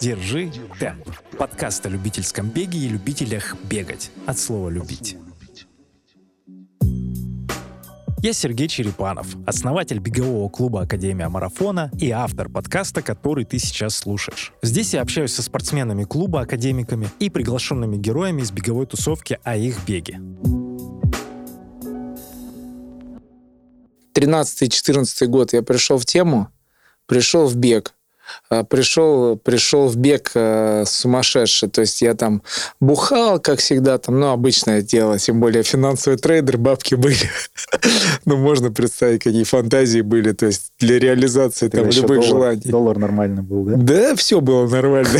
[0.00, 1.08] Держи темп.
[1.38, 4.10] Подкаст о любительском беге и любителях бегать.
[4.26, 5.16] От слова «любить».
[8.22, 14.54] Я Сергей Черепанов, основатель бегового клуба Академия Марафона и автор подкаста, который ты сейчас слушаешь.
[14.62, 19.84] Здесь я общаюсь со спортсменами клуба, академиками и приглашенными героями из беговой тусовки о их
[19.86, 20.20] беге.
[24.14, 26.48] 13-14 год я пришел в тему,
[27.06, 27.93] пришел в бег.
[28.50, 31.68] А, пришел, пришел в бег э, сумасшедший.
[31.68, 32.42] То есть я там
[32.80, 35.18] бухал, как всегда, там, ну, обычное дело.
[35.18, 37.16] Тем более финансовый трейдер, бабки были.
[38.24, 40.32] ну, можно представить, какие фантазии были.
[40.32, 42.62] То есть для реализации там любых желаний.
[42.64, 43.76] Доллар нормально был, да?
[43.76, 45.18] Да, все было нормально.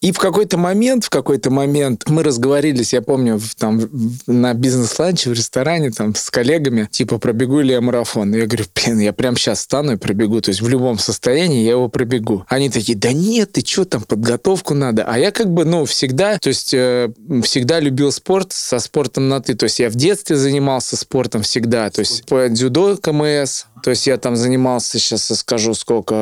[0.00, 3.80] И в какой-то момент, в какой-то момент мы разговорились, я помню, там
[4.26, 8.34] на бизнес-ланче в ресторане там с коллегами, типа, пробегу ли я марафон.
[8.34, 10.42] Я говорю, блин, я прям сейчас стану и пробегу.
[10.42, 12.44] То есть в любом состоянии я его пробегу.
[12.48, 15.04] Они такие, да нет, ты что там, подготовку надо.
[15.04, 17.10] А я как бы, ну, всегда, то есть э,
[17.42, 19.54] всегда любил спорт со спортом на ты.
[19.54, 21.90] То есть я в детстве занимался спортом всегда.
[21.90, 26.14] То есть по дзюдо, КМС, то есть я там занимался, сейчас я скажу, сколько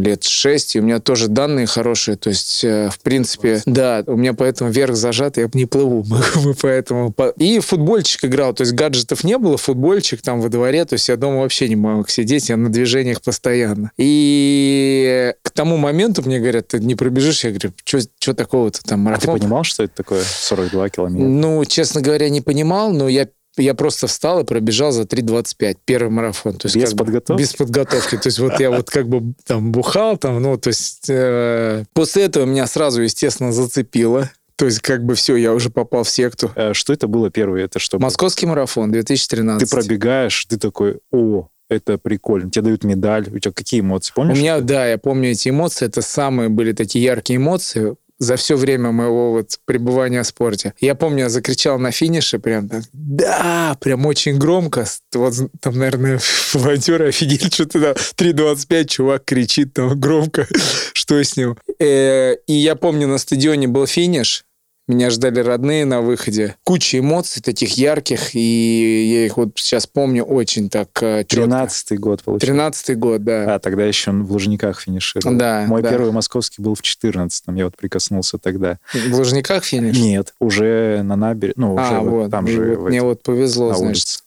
[0.00, 2.16] лет шесть, и у меня тоже данные хорошие.
[2.16, 6.04] То есть, э, в принципе, да, у меня поэтому верх зажат, я не плыву.
[6.44, 7.14] Мы поэтому...
[7.36, 11.16] И футбольчик играл, то есть гаджетов не было, футбольчик там во дворе, то есть я
[11.16, 13.92] дома вообще не мог сидеть, я на движениях постоянно.
[13.96, 19.30] И к тому моменту мне говорят, ты не пробежишь, я говорю, что такого-то там марафон?
[19.30, 21.24] А ты понимал, что это такое 42 километра?
[21.24, 26.10] Ну, честно говоря, не понимал, но я я просто встал и пробежал за 3.25, первый
[26.10, 26.54] марафон.
[26.54, 27.32] То есть, без подготовки?
[27.32, 28.16] Бы, без подготовки.
[28.16, 32.24] То есть вот я вот как бы там бухал, там, ну, то есть э, после
[32.24, 34.30] этого меня сразу, естественно, зацепило.
[34.56, 36.52] То есть как бы все, я уже попал в секту.
[36.54, 37.64] А что это было первое?
[37.64, 37.98] Это что?
[37.98, 39.68] Московский марафон 2013.
[39.68, 42.50] Ты пробегаешь, ты такой, о, это прикольно.
[42.50, 43.28] Тебе дают медаль.
[43.32, 44.36] У тебя какие эмоции, помнишь?
[44.36, 45.86] У меня, да, я помню эти эмоции.
[45.86, 50.74] Это самые были такие яркие эмоции за все время моего вот пребывания в спорте.
[50.78, 54.86] Я помню, я закричал на финише прям так, да, прям очень громко.
[55.14, 56.20] Вот там, наверное,
[56.54, 60.46] волонтеры офигели, что-то там 3.25 чувак кричит там громко,
[60.92, 61.56] что с ним.
[61.78, 64.44] Э, и я помню, на стадионе был финиш,
[64.90, 66.56] меня ждали родные на выходе.
[66.64, 71.42] Куча эмоций таких ярких, и я их вот сейчас помню очень так э, четко.
[71.42, 72.46] Тринадцатый год, получается.
[72.46, 73.54] Тринадцатый год, да.
[73.54, 75.36] А, тогда еще в Лужниках финишировал.
[75.36, 75.90] Да, Мой да.
[75.90, 78.78] первый московский был в четырнадцатом, я вот прикоснулся тогда.
[78.92, 79.98] В Лужниках финиш?
[79.98, 82.76] Нет, уже на набережной, ну, уже а, вот, вот, там же.
[82.76, 83.90] Вот, мне вот повезло, значит.
[83.90, 84.18] Улице.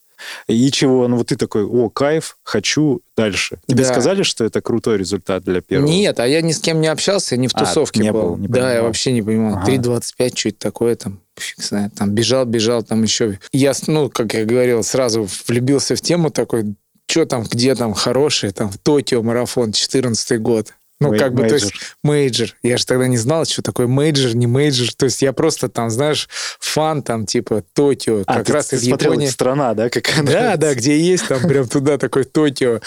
[0.48, 1.08] И чего?
[1.08, 3.60] Ну вот ты такой, о, кайф, хочу дальше.
[3.68, 3.90] Тебе да.
[3.90, 5.88] сказали, что это крутой результат для первого?
[5.88, 8.22] Нет, а я ни с кем не общался, не в а, тусовке а, не был.
[8.22, 9.58] был не да, я вообще не понимал.
[9.58, 9.72] Ага.
[9.72, 11.20] 3.25, что это такое там?
[11.38, 11.94] Фиг знает.
[11.96, 13.40] Там бежал, бежал, там еще...
[13.52, 16.76] Я, ну, как я говорил, сразу влюбился в тему такой,
[17.08, 20.74] что там, где там хорошие, там, в Токио марафон, 14 год.
[21.00, 21.60] Ну, Maj- как бы, major.
[21.60, 22.56] то есть, major.
[22.64, 24.94] Я же тогда не знал, что такое major, не major.
[24.94, 28.24] То есть я просто там, знаешь, фан там, типа, Токио.
[28.26, 29.28] А, как ты, раз ты из смотрел, Японии.
[29.28, 32.80] страна, да, какая Да, да, где есть, там прям туда такой Токио.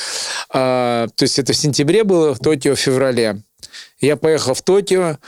[0.50, 3.42] А, то есть это в сентябре было, в Токио в феврале.
[4.00, 5.18] Я поехал в Токио,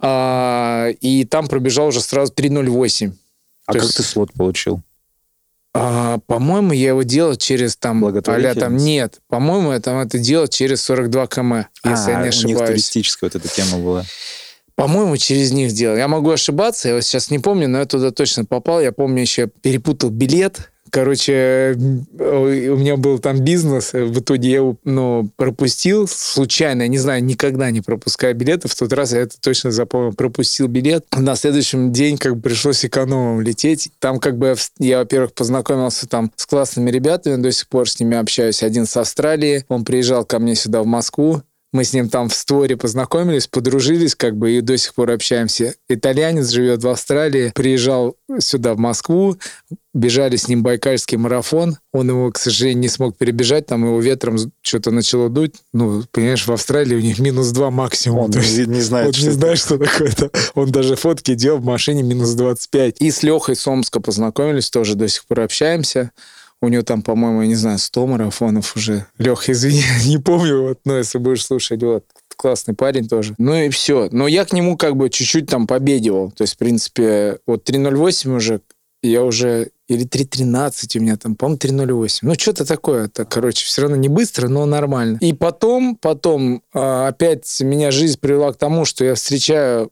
[0.00, 3.12] а, и там пробежал уже сразу 3.08.
[3.66, 3.96] А как есть...
[3.96, 4.82] ты слот получил?
[5.74, 8.00] А, по-моему, я его делал через там...
[8.50, 12.28] а там Нет, по-моему, я там это делал через 42 км, если а, я не
[12.28, 12.44] ошибаюсь.
[12.44, 14.04] у них туристическая вот эта тема была.
[14.74, 15.96] По-моему, через них делал.
[15.96, 18.80] Я могу ошибаться, я вот сейчас не помню, но я туда точно попал.
[18.80, 24.76] Я помню, еще перепутал билет, Короче, у меня был там бизнес, в итоге я его
[24.84, 28.68] ну, пропустил случайно, я не знаю, никогда не пропускаю билеты.
[28.68, 31.06] В тот раз я это точно запомнил, пропустил билет.
[31.16, 33.90] На следующий день как бы пришлось экономом лететь.
[34.00, 38.18] Там как бы я, во-первых, познакомился там с классными ребятами, до сих пор с ними
[38.18, 38.62] общаюсь.
[38.62, 41.40] Один с Австралии, он приезжал ко мне сюда в Москву,
[41.72, 45.74] мы с ним там в створе познакомились, подружились, как бы, и до сих пор общаемся.
[45.88, 49.36] Итальянец живет в Австралии, приезжал сюда, в Москву,
[49.94, 51.78] бежали с ним байкальский марафон.
[51.92, 55.54] Он его, к сожалению, не смог перебежать, там его ветром что-то начало дуть.
[55.72, 58.20] Ну, понимаешь, в Австралии у них минус два максимум.
[58.20, 60.30] Он есть, не знает, он что, не знает, что такое это.
[60.54, 63.00] Он даже фотки делал в машине минус 25.
[63.00, 66.12] И с Лехой Сомска познакомились, тоже до сих пор общаемся.
[66.62, 69.06] У него там, по-моему, я не знаю, 100 марафонов уже.
[69.18, 72.04] Лех, извини, не помню, вот, но если будешь слушать, вот,
[72.36, 73.34] классный парень тоже.
[73.36, 74.08] Ну и все.
[74.12, 76.30] Но я к нему как бы чуть-чуть там победивал.
[76.30, 78.60] То есть, в принципе, вот 3.08 уже,
[79.02, 79.70] я уже...
[79.88, 82.18] Или 3.13 у меня там, по-моему, 3.08.
[82.22, 83.06] Ну, что-то такое.
[83.06, 85.18] Это, короче, все равно не быстро, но нормально.
[85.20, 89.90] И потом, потом а, опять меня жизнь привела к тому, что я встречаю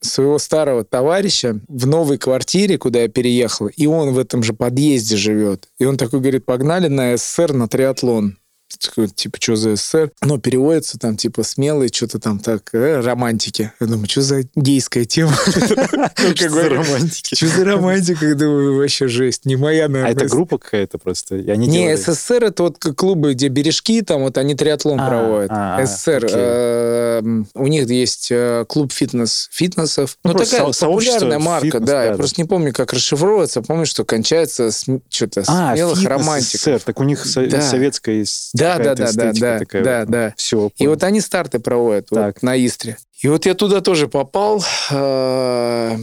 [0.00, 5.16] своего старого товарища в новой квартире, куда я переехал, и он в этом же подъезде
[5.16, 5.68] живет.
[5.78, 8.36] И он такой говорит, погнали на СССР на триатлон.
[9.14, 10.10] Типа, что за СССР?
[10.22, 13.72] Но переводится там, типа, смелый, что-то там так, э, романтики.
[13.80, 15.34] Я думаю, что за гейская тема?
[16.36, 17.34] Что за романтики?
[17.34, 18.34] Что за романтика?
[18.34, 19.44] Думаю, вообще жесть.
[19.44, 20.10] Не моя, наверное.
[20.10, 21.36] А это группа какая-то просто?
[21.36, 25.50] Не, СССР это вот клубы, где бережки, там вот они триатлон а, проводят.
[25.52, 26.26] А, СССР.
[26.32, 30.18] Эм, у них есть э, клуб фитнес фитнесов.
[30.24, 32.04] Ну, такая популярная марка, да.
[32.04, 33.62] Я просто не помню, как расшифровывается.
[33.62, 34.70] Помню, что кончается
[35.08, 36.82] что-то смелых романтиков.
[36.82, 40.08] Так у них советская есть да, да, да, да, да, такая да, вот.
[40.10, 40.34] да.
[40.36, 40.70] Все.
[40.78, 42.36] И вот они старты проводят так.
[42.36, 42.96] Вот, на Истре.
[43.22, 45.96] И вот я туда тоже попал, э,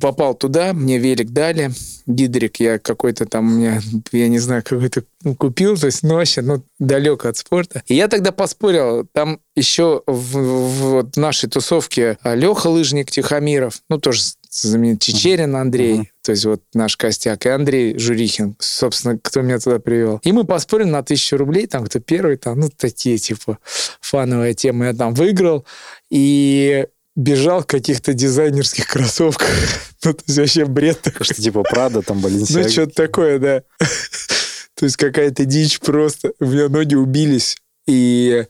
[0.00, 1.70] попал туда, мне велик дали,
[2.06, 3.80] Дидрик я какой-то там, у меня,
[4.12, 5.02] я не знаю, какой-то
[5.38, 7.82] купил, то есть, ну, вообще, ну, далек от спорта.
[7.86, 13.98] И я тогда поспорил, там еще в, в, в нашей тусовке Леха Лыжник Тихомиров, ну,
[13.98, 14.22] тоже
[14.62, 16.06] знаменитый Чечерин Андрей, uh-huh.
[16.22, 20.20] то есть вот наш костяк, и Андрей Журихин, собственно, кто меня туда привел.
[20.24, 23.58] И мы поспорили на тысячу рублей, там кто первый, там, ну, такие, типа,
[24.00, 25.64] фановые темы я там выиграл,
[26.10, 26.86] и
[27.18, 29.48] бежал в каких-то дизайнерских кроссовках.
[30.04, 31.24] ну, то есть вообще бред такой.
[31.24, 32.64] Что типа Прада, там, Баленсиаги.
[32.64, 33.62] Ну, что-то такое, да.
[34.74, 36.32] то есть какая-то дичь просто.
[36.38, 37.56] У меня ноги убились.
[37.88, 38.46] И,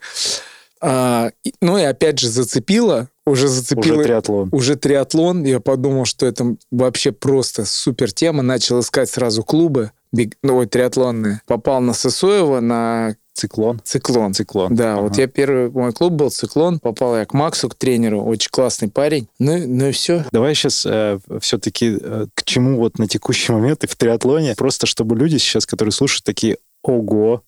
[0.81, 1.31] а,
[1.61, 3.95] ну и опять же зацепило уже зацепил...
[3.95, 4.49] Уже триатлон.
[4.53, 5.45] Уже триатлон.
[5.45, 8.43] Я подумал, что это вообще просто супер тема.
[8.43, 11.43] Начал искать сразу клубы, биг, ну, ой, триатлонные.
[11.47, 13.81] Попал на Сысоева, на Циклон.
[13.85, 14.35] Циклон.
[14.35, 14.75] Циклон.
[14.75, 15.03] Да, ага.
[15.03, 18.89] вот я первый, мой клуб был Циклон, попал я к Максу, к тренеру, очень классный
[18.89, 19.29] парень.
[19.39, 20.25] Ну, ну и все.
[20.33, 24.87] Давай сейчас э, все-таки э, к чему вот на текущий момент и в триатлоне, просто
[24.87, 27.43] чтобы люди сейчас, которые слушают, такие, ого,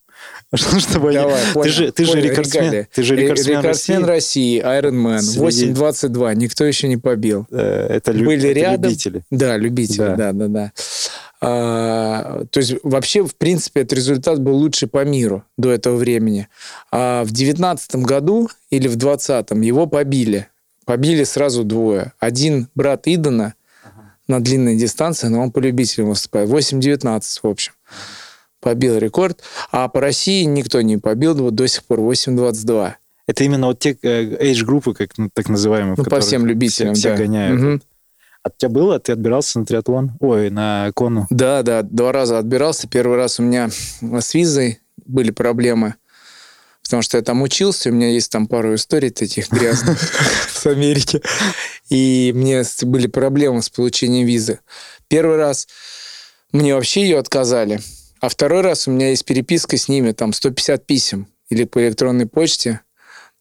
[0.54, 1.52] Чтобы Давай, они...
[1.52, 4.60] понял, ты же, ты понял, же рекордсмен, ты же рекордсмен, рекордсмен России.
[5.20, 5.72] Среди...
[5.72, 7.46] 8.22, никто еще не побил.
[7.52, 8.26] Э, это, люб...
[8.26, 8.90] Были это рядом.
[8.90, 9.22] любители.
[9.30, 10.48] Да, любители, да, да, да.
[10.48, 10.72] да.
[11.42, 16.48] А, то есть вообще, в принципе, этот результат был лучший по миру до этого времени.
[16.90, 20.48] А в девятнадцатом году или в двадцатом его побили.
[20.84, 22.12] Побили сразу двое.
[22.18, 23.54] Один брат Идана
[23.84, 24.14] ага.
[24.26, 26.50] на длинной дистанции, но он по любителям выступает.
[26.50, 27.72] 8-19, в общем.
[28.60, 29.42] Побил рекорд.
[29.70, 32.94] А по России никто не побил вот до сих пор 8-22.
[33.26, 37.10] Это именно вот те age-группы, как ну, так называемые, ну, по всем любителям, все, все
[37.10, 37.16] да.
[37.16, 37.62] гоняют.
[37.62, 37.80] Угу.
[38.42, 38.98] А у тебя было?
[38.98, 40.12] Ты отбирался на триатлон?
[40.18, 41.26] Ой, на кону?
[41.30, 42.88] Да, да, два раза отбирался.
[42.88, 45.96] Первый раз у меня с визой были проблемы,
[46.82, 50.00] потому что я там учился, у меня есть там пару историй таких грязных
[50.52, 51.22] с Америки,
[51.90, 54.60] и мне были проблемы с получением визы.
[55.08, 55.68] Первый раз
[56.52, 57.80] мне вообще ее отказали,
[58.20, 62.26] а второй раз у меня есть переписка с ними, там 150 писем или по электронной
[62.26, 62.80] почте,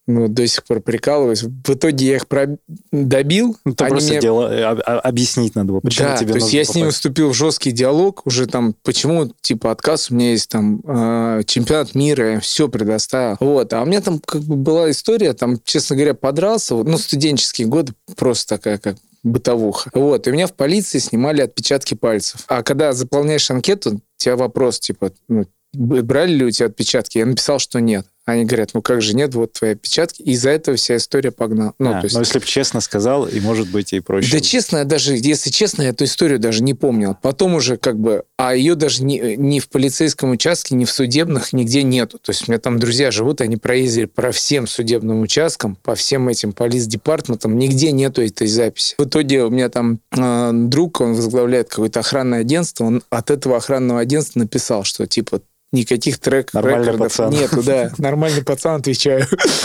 [0.10, 1.44] ну, до сих пор прикалываюсь.
[1.44, 2.58] В итоге я их про...
[2.92, 3.56] добил.
[3.64, 4.20] Ну, то просто мне...
[4.20, 4.52] дело...
[4.52, 6.72] Э, объяснить надо было, почему да, тебе то есть я попасть.
[6.72, 10.82] с ними вступил в жесткий диалог, уже там, почему, типа, отказ, у меня есть там
[10.84, 13.38] э, чемпионат мира, я все предоставил.
[13.40, 17.68] Вот, а у меня там как бы была история, там, честно говоря, подрался, ну, студенческие
[17.68, 19.90] годы, просто такая как бытовуха.
[19.94, 22.46] Вот, и у меня в полиции снимали отпечатки пальцев.
[22.48, 27.18] А когда заполняешь анкету, у тебя вопрос, типа, ну, брали ли у тебя отпечатки?
[27.18, 28.06] Я написал, что нет.
[28.30, 30.22] Они говорят, ну как же нет, вот твои отпечатки.
[30.22, 31.74] И из-за этого вся история погнала.
[31.80, 32.16] Ну, а, то есть...
[32.16, 34.32] Но если бы честно сказал, и может быть и проще.
[34.32, 37.16] Да честно, даже, если честно, я эту историю даже не помнил.
[37.22, 38.24] Потом уже как бы...
[38.38, 42.20] А ее даже ни, ни в полицейском участке, ни в судебных нигде нету.
[42.20, 46.30] То есть у меня там друзья живут, они проездили по всем судебным участкам, по всем
[46.30, 48.96] этим полис-департаментам, нигде нету этой записи.
[48.98, 53.58] В итоге у меня там э, друг, он возглавляет какое-то охранное агентство, он от этого
[53.58, 57.30] охранного агентства написал, что типа никаких трек Нормальный рекордов пацан.
[57.32, 57.92] нету, да.
[57.98, 59.26] Нормальный пацан, отвечаю.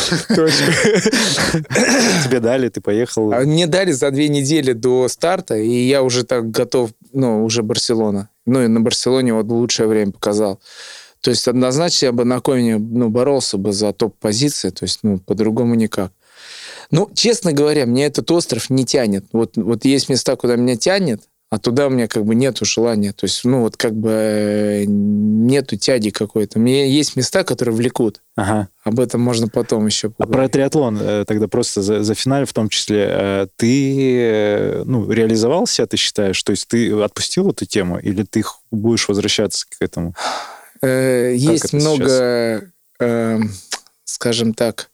[2.24, 3.32] Тебе дали, ты поехал?
[3.32, 7.62] А мне дали за две недели до старта, и я уже так готов, ну, уже
[7.62, 8.28] Барселона.
[8.46, 10.60] Ну, и на Барселоне вот лучшее время показал.
[11.20, 15.18] То есть однозначно я бы на коне ну, боролся бы за топ-позиции, то есть ну,
[15.18, 16.12] по-другому никак.
[16.90, 19.24] Ну, честно говоря, мне этот остров не тянет.
[19.32, 21.22] Вот, вот есть места, куда меня тянет,
[21.54, 23.12] а туда у меня как бы нету желания.
[23.12, 26.58] То есть, ну, вот как бы э, нету тяги какой-то.
[26.58, 28.22] У меня есть места, которые влекут.
[28.34, 28.68] Ага.
[28.82, 30.34] Об этом можно потом еще поговорить.
[30.34, 33.06] А про триатлон э, тогда просто за, за финале в том числе.
[33.08, 36.42] Э, ты ну, реализовался, ты считаешь?
[36.42, 38.42] То есть ты отпустил эту тему или ты
[38.72, 40.12] будешь возвращаться к этому?
[40.82, 42.68] Есть много,
[44.04, 44.90] скажем так,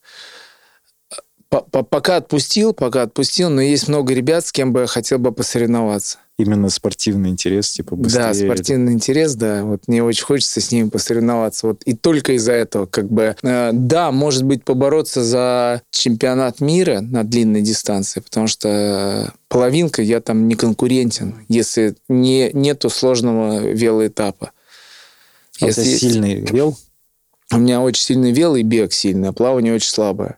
[1.49, 6.19] пока отпустил, пока отпустил, но есть много ребят, с кем бы я хотел бы посоревноваться
[6.37, 8.21] именно спортивный интерес, типа быстрее.
[8.21, 9.63] Да, спортивный интерес, да.
[9.63, 11.67] Вот мне очень хочется с ними посоревноваться.
[11.67, 17.01] Вот и только из-за этого, как бы, э, да, может быть, побороться за чемпионат мира
[17.01, 24.51] на длинной дистанции, потому что половинка я там не конкурентен, если не, нету сложного велоэтапа.
[25.61, 26.77] А если сильный вел?
[27.53, 30.37] У меня очень сильный вел и бег сильный, а плавание очень слабое.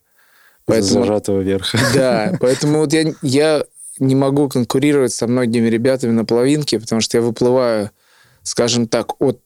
[0.66, 1.78] Поэтому, Зажатого верха.
[1.94, 3.64] Да, поэтому вот я, я
[4.00, 7.92] не могу конкурировать со многими ребятами на половинке, потому что я выплываю,
[8.44, 9.42] скажем так, от,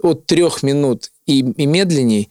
[0.00, 2.30] от трех минут и, и медленней,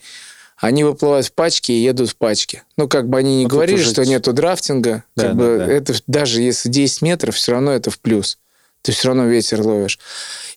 [0.58, 2.64] они выплывают в пачке и едут в пачке.
[2.78, 3.92] Ну, как бы они не а говорили, уже...
[3.92, 5.72] что нету драфтинга, да, как да, бы да.
[5.72, 8.40] это даже если 10 метров, все равно это в плюс.
[8.82, 10.00] Ты все равно ветер ловишь.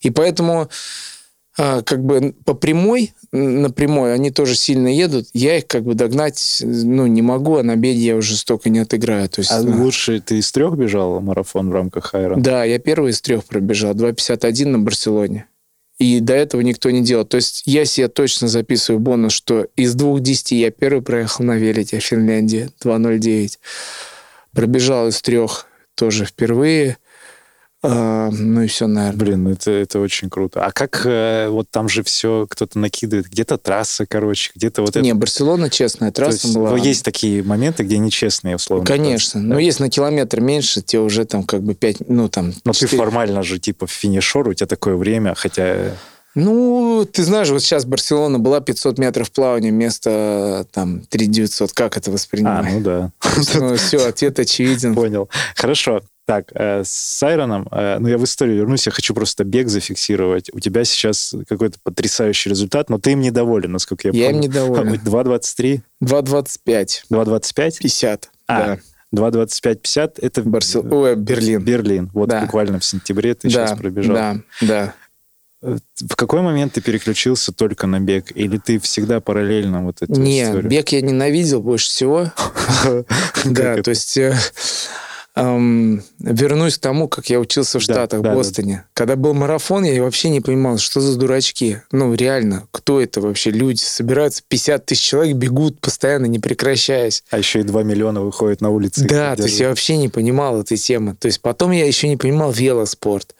[0.00, 0.71] И поэтому
[1.61, 5.29] как бы по прямой, на прямой они тоже сильно едут.
[5.35, 8.79] Я их как бы догнать ну, не могу, а на беге я уже столько не
[8.79, 9.29] отыграю.
[9.29, 12.37] То есть, а ну, лучше ты из трех бежал марафон в рамках Хайра?
[12.37, 13.93] Да, я первый из трех пробежал.
[13.93, 15.47] 2.51 на Барселоне.
[15.99, 17.26] И до этого никто не делал.
[17.26, 21.57] То есть я себе точно записываю бонус, что из двух десяти я первый проехал на
[21.57, 23.59] велике в Финляндии 2.09.
[24.52, 27.10] Пробежал из трех тоже впервые– а,
[27.83, 29.19] ну и все, наверное.
[29.19, 30.65] Блин, ну это, это очень круто.
[30.65, 33.29] А как э, вот там же все кто-то накидывает?
[33.29, 35.01] Где-то трасса, короче, где-то вот это...
[35.01, 36.71] Не, Барселона честная трасса есть, была.
[36.71, 38.85] Ну, есть такие моменты, где нечестные, условно.
[38.85, 39.33] Конечно.
[39.33, 39.61] Трассы, но да?
[39.61, 42.53] есть на километр меньше, тебе уже там как бы 5, ну там...
[42.65, 42.91] Но 4...
[42.91, 45.95] ты формально же типа финишер, у тебя такое время, хотя...
[46.35, 51.73] Ну, ты знаешь, вот сейчас Барселона была 500 метров плавания вместо там 3900.
[51.73, 52.67] Как это воспринимать?
[52.67, 53.13] А, ну да.
[53.55, 54.95] Ну, все, ответ очевиден.
[54.95, 55.29] Понял.
[55.57, 56.03] Хорошо.
[56.31, 60.49] Так, э, с Айроном, э, ну я в историю вернусь, я хочу просто бег зафиксировать.
[60.53, 64.43] У тебя сейчас какой-то потрясающий результат, но ты им недоволен, насколько я, я помню.
[64.43, 64.95] Я им недоволен.
[64.95, 65.81] 2.23?
[66.05, 67.03] 2.25.
[67.11, 67.79] 2.25?
[67.81, 68.77] 50, а,
[69.13, 69.23] да.
[69.29, 70.87] 2.25-50 это Барсел...
[70.95, 71.65] Ой, Берлин.
[71.65, 72.11] Берлин.
[72.15, 72.43] Вот да.
[72.43, 74.15] буквально в сентябре ты да, сейчас пробежал.
[74.15, 74.95] Да, да.
[75.63, 78.31] Э, в какой момент ты переключился только на бег?
[78.37, 80.71] Или ты всегда параллельно вот эту Не, историю?
[80.71, 82.33] бег я ненавидел больше всего.
[83.45, 84.19] Да, то есть
[85.40, 88.75] эм, вернусь к тому, как я учился в Штатах, да, в Бостоне.
[88.75, 88.87] Да, да.
[88.94, 91.82] Когда был марафон, я вообще не понимал, что за дурачки.
[91.92, 93.50] Ну, реально, кто это вообще?
[93.50, 97.25] Люди собираются, 50 тысяч человек бегут постоянно, не прекращаясь.
[97.30, 99.04] А еще и 2 миллиона выходят на улицы.
[99.04, 101.16] Да, то есть я вообще не понимал этой темы.
[101.18, 103.35] То есть потом я еще не понимал велоспорт.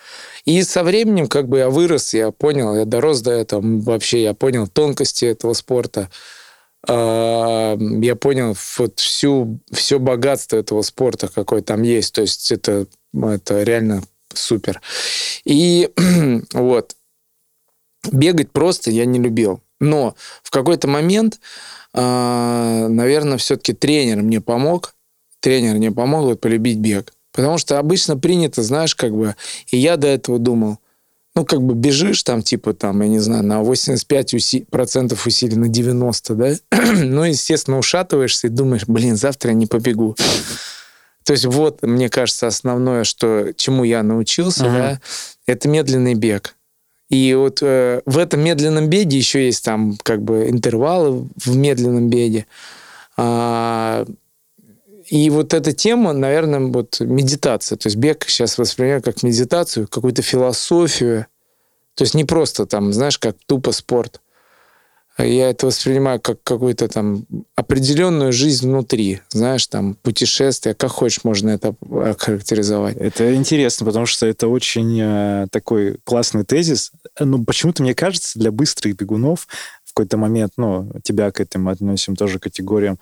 [0.45, 4.35] И со временем как бы я вырос, я понял, я дорос до этого, вообще я
[4.35, 6.09] понял тонкости этого спорта.
[6.87, 12.15] Я понял вот всю, все богатство этого спорта, какой там есть.
[12.15, 14.81] То есть это, это реально супер.
[15.45, 15.91] И
[16.53, 16.97] вот,
[18.11, 19.61] бегать просто я не любил.
[19.79, 21.41] Но в какой-то момент,
[21.93, 24.95] а, наверное, все-таки тренер мне помог.
[25.41, 27.13] Тренер мне помог вот полюбить бег.
[27.33, 29.37] Потому что обычно принято, знаешь, как бы,
[29.69, 30.79] и я до этого думал–
[31.35, 35.57] ну, как бы бежишь там, типа, там, я не знаю, на 85% уси- процентов усилий,
[35.57, 36.55] на 90, да?
[36.73, 40.17] ну, естественно, ушатываешься и думаешь, блин, завтра я не побегу.
[41.25, 44.73] То есть вот, мне кажется, основное, что, чему я научился, uh-huh.
[44.73, 45.01] да,
[45.47, 46.57] это медленный бег.
[47.11, 52.09] И вот э, в этом медленном беге еще есть там как бы интервалы в медленном
[52.09, 52.47] беге.
[53.17, 54.07] А,
[55.11, 57.77] и вот эта тема, наверное, вот медитация.
[57.77, 61.27] То есть бег сейчас воспринимаю как медитацию, какую-то философию.
[61.97, 64.21] То есть не просто там, знаешь, как тупо спорт.
[65.19, 67.27] Я это воспринимаю как какую-то там
[67.57, 69.21] определенную жизнь внутри.
[69.31, 72.97] Знаешь, там путешествие, как хочешь можно это охарактеризовать.
[72.97, 76.93] Это интересно, потому что это очень э, такой классный тезис.
[77.19, 79.49] Ну, почему-то мне кажется, для быстрых бегунов
[79.85, 82.99] в какой-то момент, ну, тебя к этим относим тоже категориям,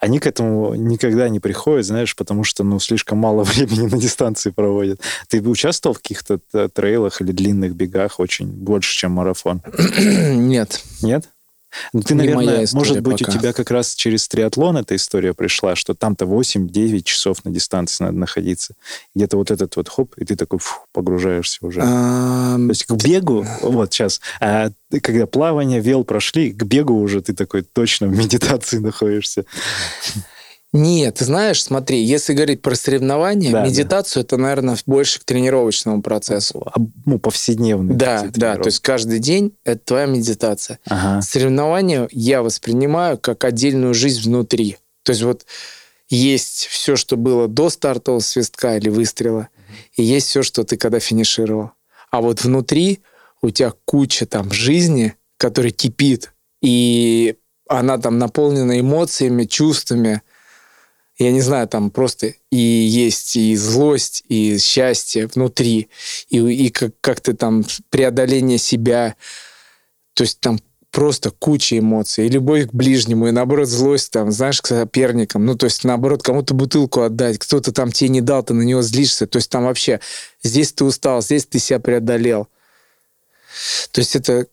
[0.00, 4.50] они к этому никогда не приходят, знаешь, потому что, ну, слишком мало времени на дистанции
[4.50, 5.00] проводят.
[5.28, 9.62] Ты участвовал в каких-то трейлах или длинных бегах очень больше, чем марафон?
[9.98, 10.82] Нет.
[11.02, 11.28] Нет?
[11.92, 13.32] Ну, ты, наверное, может быть, пока.
[13.32, 18.04] у тебя как раз через триатлон эта история пришла, что там-то 8-9 часов на дистанции
[18.04, 18.74] надо находиться.
[19.14, 21.80] Где-то вот этот вот хоп, и ты такой фу, погружаешься уже.
[21.82, 24.70] А, То есть к бегу, вот сейчас, а,
[25.02, 29.44] когда плавание, вел прошли, к бегу уже ты такой точно в медитации находишься.
[30.72, 34.26] Нет, ты знаешь, смотри, если говорить про соревнования, да, медитацию да.
[34.26, 36.64] это, наверное, больше к тренировочному процессу.
[37.06, 37.94] Ну, повседневный.
[37.94, 40.78] Да, да, то есть каждый день это твоя медитация.
[40.86, 41.22] Ага.
[41.22, 44.76] Соревнования я воспринимаю как отдельную жизнь внутри.
[45.02, 45.44] То есть вот
[46.08, 49.48] есть все, что было до стартового свистка или выстрела,
[49.94, 51.72] и есть все, что ты когда финишировал.
[52.12, 53.00] А вот внутри
[53.42, 57.36] у тебя куча там жизни, которая кипит, и
[57.68, 60.22] она там наполнена эмоциями, чувствами,
[61.24, 65.88] я не знаю, там просто и есть и злость, и счастье внутри,
[66.30, 69.16] и, и как, как ты там преодоление себя,
[70.14, 70.58] то есть там
[70.90, 75.56] просто куча эмоций, и любовь к ближнему, и наоборот злость там, знаешь, к соперникам, ну
[75.56, 79.26] то есть наоборот кому-то бутылку отдать, кто-то там тебе не дал, ты на него злишься,
[79.26, 80.00] то есть там вообще
[80.42, 82.48] здесь ты устал, здесь ты себя преодолел.
[83.92, 84.46] То есть это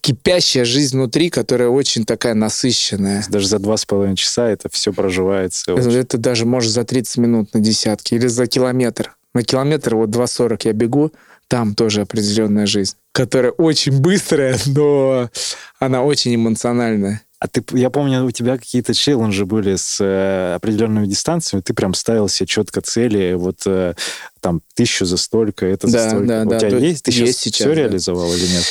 [0.00, 3.24] кипящая жизнь внутри, которая очень такая насыщенная.
[3.28, 5.72] Даже за два с половиной часа это все проживается.
[5.72, 9.14] Это, это даже может за 30 минут на десятки или за километр.
[9.34, 11.12] На километр вот 2.40 я бегу,
[11.48, 15.30] там тоже определенная жизнь, которая очень быстрая, но
[15.78, 17.22] она очень эмоциональная.
[17.42, 21.92] А ты, я помню, у тебя какие-то челленджи были с э, определенными дистанциями, ты прям
[21.92, 23.94] ставил себе четко цели, вот э,
[24.40, 26.26] там тысячу за столько, это Да, за столько.
[26.28, 27.02] да, у да, тебя есть?
[27.02, 27.74] Ты есть сейчас, все да.
[27.74, 28.64] реализовал или нет?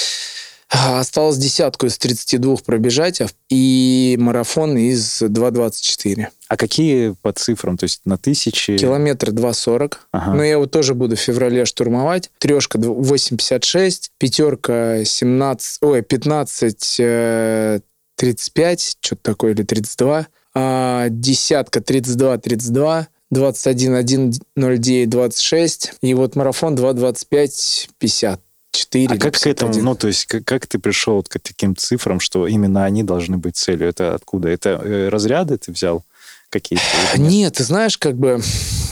[0.81, 6.27] Осталось десятку из 32 пробежать а, и марафон из 2.24.
[6.47, 7.77] А какие по цифрам?
[7.77, 8.77] То есть на тысячи?
[8.77, 9.97] Километр 2.40.
[10.11, 10.33] Ага.
[10.33, 12.31] Но я его тоже буду в феврале штурмовать.
[12.39, 17.79] Трешка 8.56, пятерка 17, ой, 15, э,
[18.15, 20.27] 35, что-то такое, или 32.
[20.53, 23.07] А десятка 32, 32.
[23.31, 25.93] 21, 1, 09, 26.
[26.01, 28.41] И вот марафон 2.25, 50.
[28.71, 32.19] 4 А как к этому, ну, то есть, как, как ты пришел к таким цифрам,
[32.19, 33.87] что именно они должны быть целью?
[33.87, 34.49] Это откуда?
[34.49, 36.03] Это э, разряды ты взял
[36.51, 36.84] какие-то?
[37.17, 37.53] нет?
[37.55, 38.39] Ты знаешь, как бы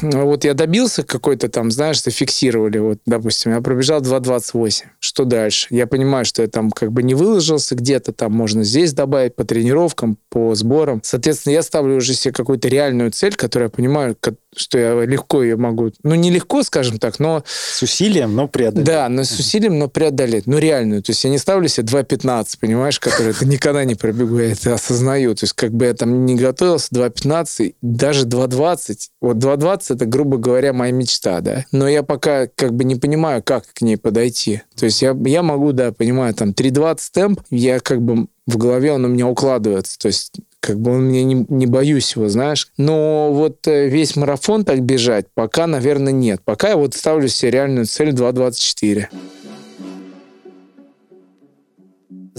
[0.01, 4.83] вот я добился какой-то там, знаешь, зафиксировали, вот, допустим, я пробежал 2.28.
[4.99, 5.67] Что дальше?
[5.69, 9.43] Я понимаю, что я там как бы не выложился где-то, там можно здесь добавить по
[9.43, 11.01] тренировкам, по сборам.
[11.03, 14.15] Соответственно, я ставлю уже себе какую-то реальную цель, которую я понимаю,
[14.55, 18.87] что я легко ее могу, ну, не легко, скажем так, но С усилием, но преодолеть.
[18.87, 20.47] да, но с усилием, но преодолеть.
[20.47, 21.03] Ну, реальную.
[21.03, 24.73] То есть я не ставлю себе 2.15, понимаешь, который ты никогда не пробегу, я это
[24.73, 25.35] осознаю.
[25.35, 27.48] То есть как бы я там не готовился, 2.15,
[27.81, 28.97] даже 2.20.
[29.21, 31.65] Вот 2.20 это, грубо говоря, моя мечта, да.
[31.71, 34.61] Но я пока как бы не понимаю, как к ней подойти.
[34.75, 38.91] То есть я, я могу, да, понимаю, там 3.20 темп, я как бы в голове
[38.91, 39.97] он у меня укладывается.
[39.99, 42.69] То есть как бы он мне не, не боюсь его, знаешь.
[42.77, 46.41] Но вот э, весь марафон так бежать пока, наверное, нет.
[46.43, 49.07] Пока я вот ставлю себе реальную цель 2.24.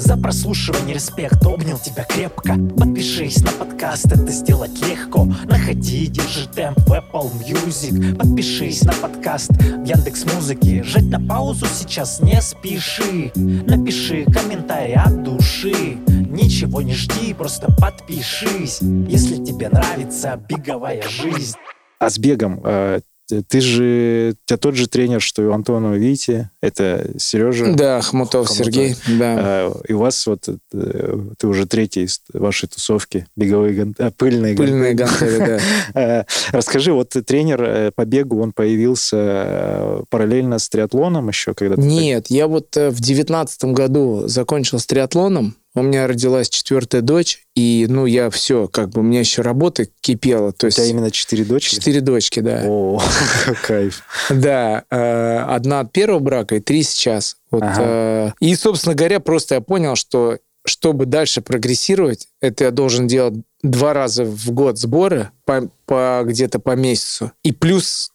[0.01, 2.55] За прослушивание респект, обнял тебя крепко.
[2.79, 5.27] Подпишись на подкаст, это сделать легко.
[5.45, 6.79] Находи, держи темп.
[6.87, 8.17] В Apple Music.
[8.17, 13.31] Подпишись на подкаст в Яндекс Музыке Жать на паузу сейчас не спеши.
[13.35, 15.99] Напиши комментарий от души.
[16.09, 18.81] Ничего не жди, просто подпишись.
[18.81, 21.59] Если тебе нравится беговая жизнь.
[21.99, 23.01] А с бегом, э,
[23.49, 27.73] ты же, у тебя тот же тренер, что и у Антона Вити, это Сережа.
[27.75, 28.57] Да, Хомутов Хомутов.
[28.67, 29.69] Сергей, да.
[29.69, 34.11] Э, И у вас вот, э, ты уже третий из вашей тусовки, беговые, ган- а,
[34.11, 35.39] пыльные, Пыльные гантели.
[35.39, 35.61] гантели,
[35.95, 35.95] да.
[36.21, 41.77] Э, Расскажи, вот тренер э, по бегу, он появился э, параллельно с триатлоном еще, когда.
[41.81, 45.57] Нет, я вот э, в девятнадцатом году закончил с триатлоном.
[45.75, 49.87] У меня родилась четвертая дочь, и, ну, я все, как бы, у меня еще работа
[50.01, 50.53] кипела.
[50.53, 51.77] То У есть тебя именно четыре дочери?
[51.77, 52.63] четыре дочки, да.
[52.67, 53.01] О,
[53.67, 54.03] кайф.
[54.31, 57.37] Да, э, одна от первого брака и три сейчас.
[57.53, 57.83] Вот, Ага.
[57.85, 63.35] э, и, собственно говоря, просто я понял, что чтобы дальше прогрессировать, это я должен делать
[63.63, 67.31] два раза в год сборы по, по- где-то по месяцу.
[67.45, 68.11] И плюс,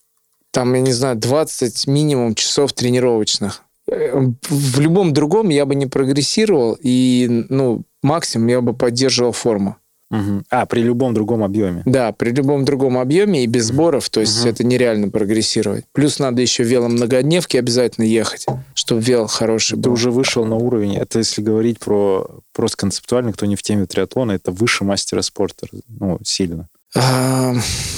[0.51, 3.61] там, я не знаю, 20 минимум часов тренировочных.
[3.87, 9.77] В любом другом я бы не прогрессировал, и, ну, максимум я бы поддерживал форму.
[10.11, 10.45] Мгм.
[10.51, 11.81] А, при любом другом объеме.
[11.85, 14.49] Да, при любом другом объеме и без сборов, то есть Мгм.
[14.49, 15.85] это нереально прогрессировать.
[15.93, 18.45] Плюс надо еще веломногодневки обязательно ехать,
[18.75, 19.93] чтобы вел хороший Ты был.
[19.93, 20.95] уже вышел на уровень.
[20.95, 25.67] Это если говорить про просто концептуально, кто не в теме триатлона, это выше мастера спорта.
[25.87, 26.69] Ну, сильно.
[26.97, 27.53] А,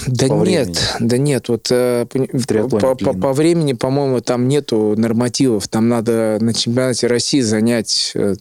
[0.08, 0.78] да По нет, времени.
[1.00, 6.52] да нет, вот э, по, по- по времени, по-моему, там нету нормативов, там надо на
[6.54, 8.34] чемпионате России занять э,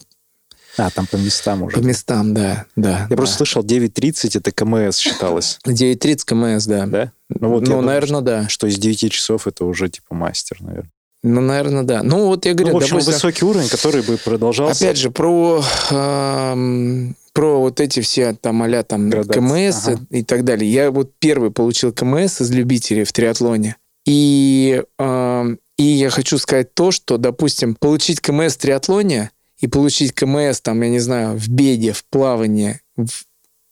[0.79, 1.77] А, там по местам уже.
[1.77, 3.07] по местам, да, да.
[3.11, 5.59] Я просто слышал, 9.30 это КМС считалось.
[5.67, 6.87] 9.30 КМС, да.
[6.87, 7.13] Да?
[7.29, 8.49] Ну, вот ну, думаю, наверное, да.
[8.49, 10.91] что из 9 часов это уже типа мастер, наверное.
[11.29, 12.03] Ну, наверное, да.
[12.05, 14.85] Ну, вот я говорю, Ну, в общем, допустим, высокий уровень, который бы продолжался.
[14.85, 20.01] Опять же, про, эм, про вот эти все там а там Градации, КМС ага.
[20.11, 20.71] и так далее.
[20.71, 23.77] Я вот первый получил КМС из любителей в триатлоне.
[24.07, 30.13] И, эм, и я хочу сказать то, что, допустим, получить КМС в триатлоне и получить
[30.13, 33.25] КМС, там, я не знаю, в беге, в плавании, в,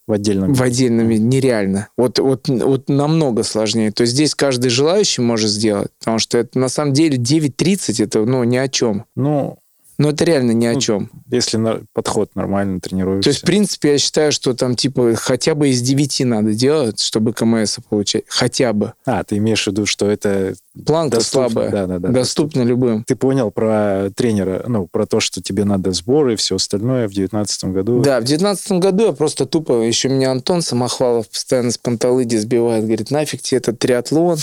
[0.07, 0.55] в отдельном.
[0.55, 1.89] в отдельном виде нереально.
[1.97, 3.91] Вот, вот, вот намного сложнее.
[3.91, 8.25] То есть здесь каждый желающий может сделать, потому что это на самом деле 9.30 это
[8.25, 9.07] ну, ни о чем.
[9.17, 9.59] Ну,
[9.97, 11.11] Ну, это реально ни о Ну, чем.
[11.31, 13.23] если на- подход нормально тренируешься.
[13.23, 17.01] То есть, в принципе, я считаю, что там, типа, хотя бы из 9 надо делать,
[17.01, 18.25] чтобы КМС получать.
[18.27, 18.95] Хотя бы.
[19.07, 20.55] А, ты имеешь в виду, что это
[20.85, 21.49] Планка доступно?
[21.51, 21.71] слабая.
[21.71, 22.09] Да, да, да.
[22.09, 23.05] доступна любым.
[23.05, 27.13] Ты понял про тренера, ну, про то, что тебе надо сборы и все остальное в
[27.13, 28.01] девятнадцатом году.
[28.03, 29.83] Да, в девятнадцатом году я просто тупо...
[29.83, 32.85] Еще меня Антон Самохвалов постоянно с панталыги сбивает.
[32.85, 34.39] Говорит, нафиг тебе этот триатлон.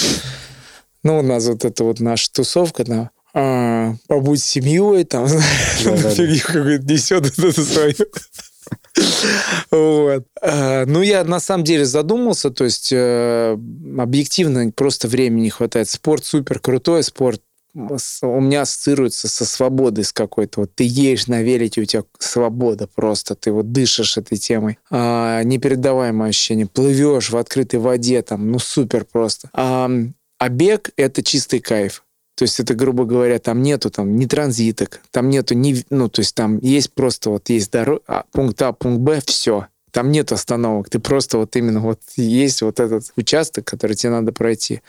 [1.04, 2.84] Ну, у нас вот это вот наша тусовка.
[2.86, 3.10] Да.
[3.34, 7.96] А, побудь с семьей, там, фигню какую-то несет это свое.
[9.72, 10.26] Вот.
[10.42, 13.58] А, ну, я на самом деле задумался, то есть э,
[13.98, 15.90] объективно просто времени не хватает.
[15.90, 17.42] Спорт супер крутой, спорт
[17.74, 20.62] у меня ассоциируется со свободой с какой-то.
[20.62, 24.78] Вот ты едешь на велике, у тебя свобода просто, ты вот дышишь этой темой.
[24.90, 26.68] А, непередаваемое ощущение.
[26.68, 29.50] Плывешь в открытой воде, там, ну супер просто.
[29.54, 29.90] А,
[30.38, 32.04] а бег— это чистый кайф.
[32.36, 35.84] То есть это, грубо говоря, там нету там ни транзиток, там нету ни...
[35.90, 39.68] Ну, то есть там есть просто вот есть дорога, а, пункт А, пункт Б, все.
[39.92, 40.90] Там нет остановок.
[40.90, 44.82] Ты просто вот именно вот есть вот этот участок, который тебе надо пройти.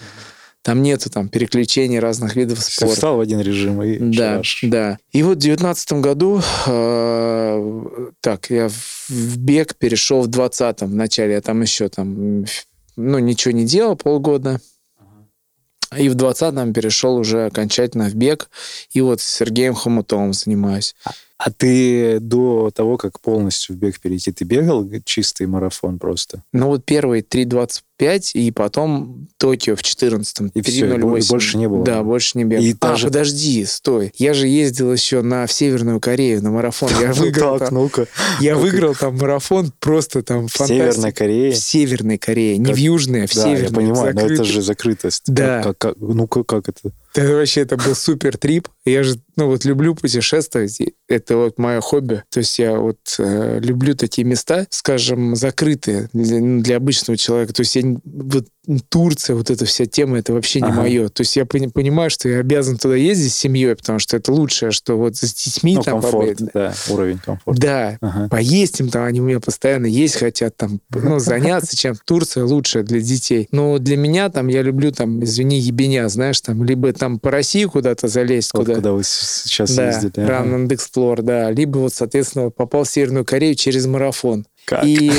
[0.62, 2.86] Там нету там переключений разных видов спорта.
[2.86, 4.60] Все встал в один режим и Да, шараш.
[4.62, 4.98] да.
[5.10, 11.32] И вот в девятнадцатом году, э, так, я в бег перешел в двадцатом в начале.
[11.34, 12.44] Я там еще там,
[12.94, 14.60] ну, ничего не делал полгода.
[15.98, 18.48] И в двадцатом перешел уже окончательно в бег.
[18.92, 20.94] И вот с Сергеем Хомутовым занимаюсь.
[21.44, 26.44] А, ты до того, как полностью в бег перейти, ты бегал чистый марафон просто?
[26.52, 30.52] Ну вот первые 3.25, и потом Токио в 14-м.
[30.54, 31.84] И все, и больше не было?
[31.84, 32.64] Да, больше не бегал.
[32.64, 33.06] И а, даже...
[33.06, 34.12] подожди, стой.
[34.18, 36.90] Я же ездил еще на в Северную Корею на марафон.
[37.00, 38.06] Я выиграл так, ну-ка.
[38.38, 41.52] Я выиграл там марафон просто там В Северной Корее?
[41.52, 42.56] В Северной Корее.
[42.56, 43.56] Не в Южной, а в Северной.
[43.56, 45.24] Да, я понимаю, но это же закрытость.
[45.26, 45.74] Да.
[45.98, 46.92] Ну-ка, как это?
[47.14, 48.68] Это вообще это был супер трип.
[48.86, 50.80] Я же, ну вот люблю путешествовать.
[51.08, 52.22] Это вот мое хобби.
[52.30, 57.52] То есть я вот э, люблю такие места, скажем, закрытые для, ну, для обычного человека.
[57.52, 58.46] То есть я вот
[58.88, 60.82] Турция, вот эта вся тема, это вообще не ага.
[60.82, 61.08] мое.
[61.08, 64.32] То есть я пони- понимаю, что я обязан туда ездить с семьей, потому что это
[64.32, 66.52] лучшее, что вот с детьми ну, там комфорт, побыть.
[66.54, 67.60] да, уровень комфорта.
[67.60, 68.28] Да, ага.
[68.28, 71.96] поесть им там, они у меня постоянно есть хотят, там, ну, заняться чем.
[72.04, 73.48] Турция лучшая для детей.
[73.50, 77.64] Но для меня там, я люблю там, извини, ебеня, знаешь, там, либо там по России
[77.64, 78.76] куда-то залезть, вот куда...
[78.76, 80.12] куда вы сейчас да, ездили.
[80.14, 81.50] Run and Explore, да.
[81.50, 84.46] Либо вот, соответственно, попал в Северную Корею через марафон.
[84.64, 84.84] Как?
[84.84, 85.10] И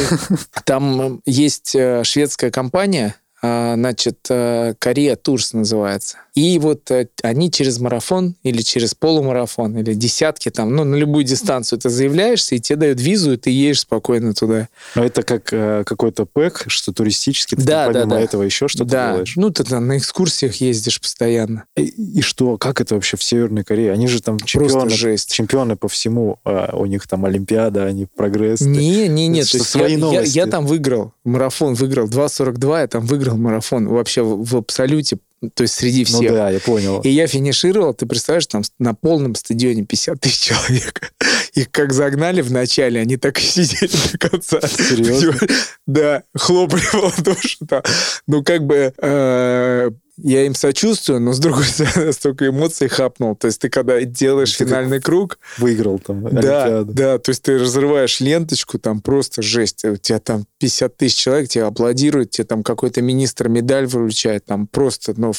[0.65, 6.17] там есть э, шведская компания, значит, э, Корея Турс называется.
[6.34, 11.25] И вот э, они через марафон или через полумарафон или десятки там, ну, на любую
[11.25, 14.69] дистанцию ты заявляешься, и тебе дают визу, и ты едешь спокойно туда.
[14.95, 18.21] Но это как э, какой-то пэк, что туристически ты да, помимо да, да.
[18.21, 19.12] этого еще что-то да.
[19.12, 19.34] делаешь?
[19.36, 21.65] Ну, ты там на экскурсиях ездишь постоянно.
[21.75, 22.58] И, и что?
[22.58, 23.91] Как это вообще в Северной Корее?
[23.91, 25.34] Они же там чемпионы, жесть.
[25.34, 26.39] чемпионы по всему.
[26.45, 28.62] А у них там Олимпиада, они прогресс.
[28.62, 29.43] Не, не, не.
[29.43, 33.88] То есть свои я, я, я там выиграл, марафон выиграл, 2.42, я там выиграл марафон
[33.88, 35.17] вообще в, в абсолюте
[35.54, 36.32] то есть среди ну всех.
[36.32, 37.02] Ну да, я понял.
[37.02, 41.13] И я финишировал, ты представляешь, там на полном стадионе 50 тысяч человек.
[41.54, 44.62] Их как загнали в начале, они так и сидели до конца.
[44.62, 45.34] Серьезно?
[45.86, 47.58] Да, хлопали в ладоши.
[48.26, 53.36] Ну, как бы э, я им сочувствую, но с другой стороны, столько эмоций хапнул.
[53.36, 55.39] То есть ты когда делаешь ты финальный круг...
[55.58, 56.93] Выиграл там Да, Олимпиаду.
[56.93, 59.84] да, то есть ты разрываешь ленточку, там просто жесть.
[59.86, 64.67] У тебя там 50 тысяч человек, тебя аплодируют, тебе там какой-то министр медаль вручает, там
[64.67, 65.34] просто, ну,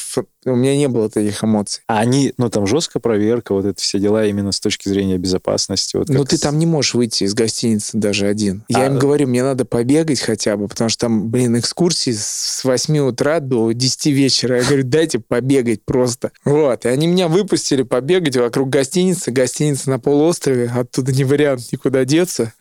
[0.45, 1.83] у меня не было таких эмоций.
[1.87, 5.97] А они, ну, там жесткая проверка, вот это все дела именно с точки зрения безопасности.
[5.97, 6.41] Вот ну, ты с...
[6.41, 8.63] там не можешь выйти из гостиницы даже один.
[8.73, 8.79] А...
[8.79, 12.97] Я им говорю, мне надо побегать хотя бы, потому что там, блин, экскурсии с 8
[12.99, 14.57] утра до 10 вечера.
[14.57, 16.31] Я говорю, дайте побегать просто.
[16.43, 16.85] Вот.
[16.85, 19.31] И они меня выпустили побегать вокруг гостиницы.
[19.31, 20.71] Гостиница на полуострове.
[20.75, 22.53] Оттуда не вариант никуда деться.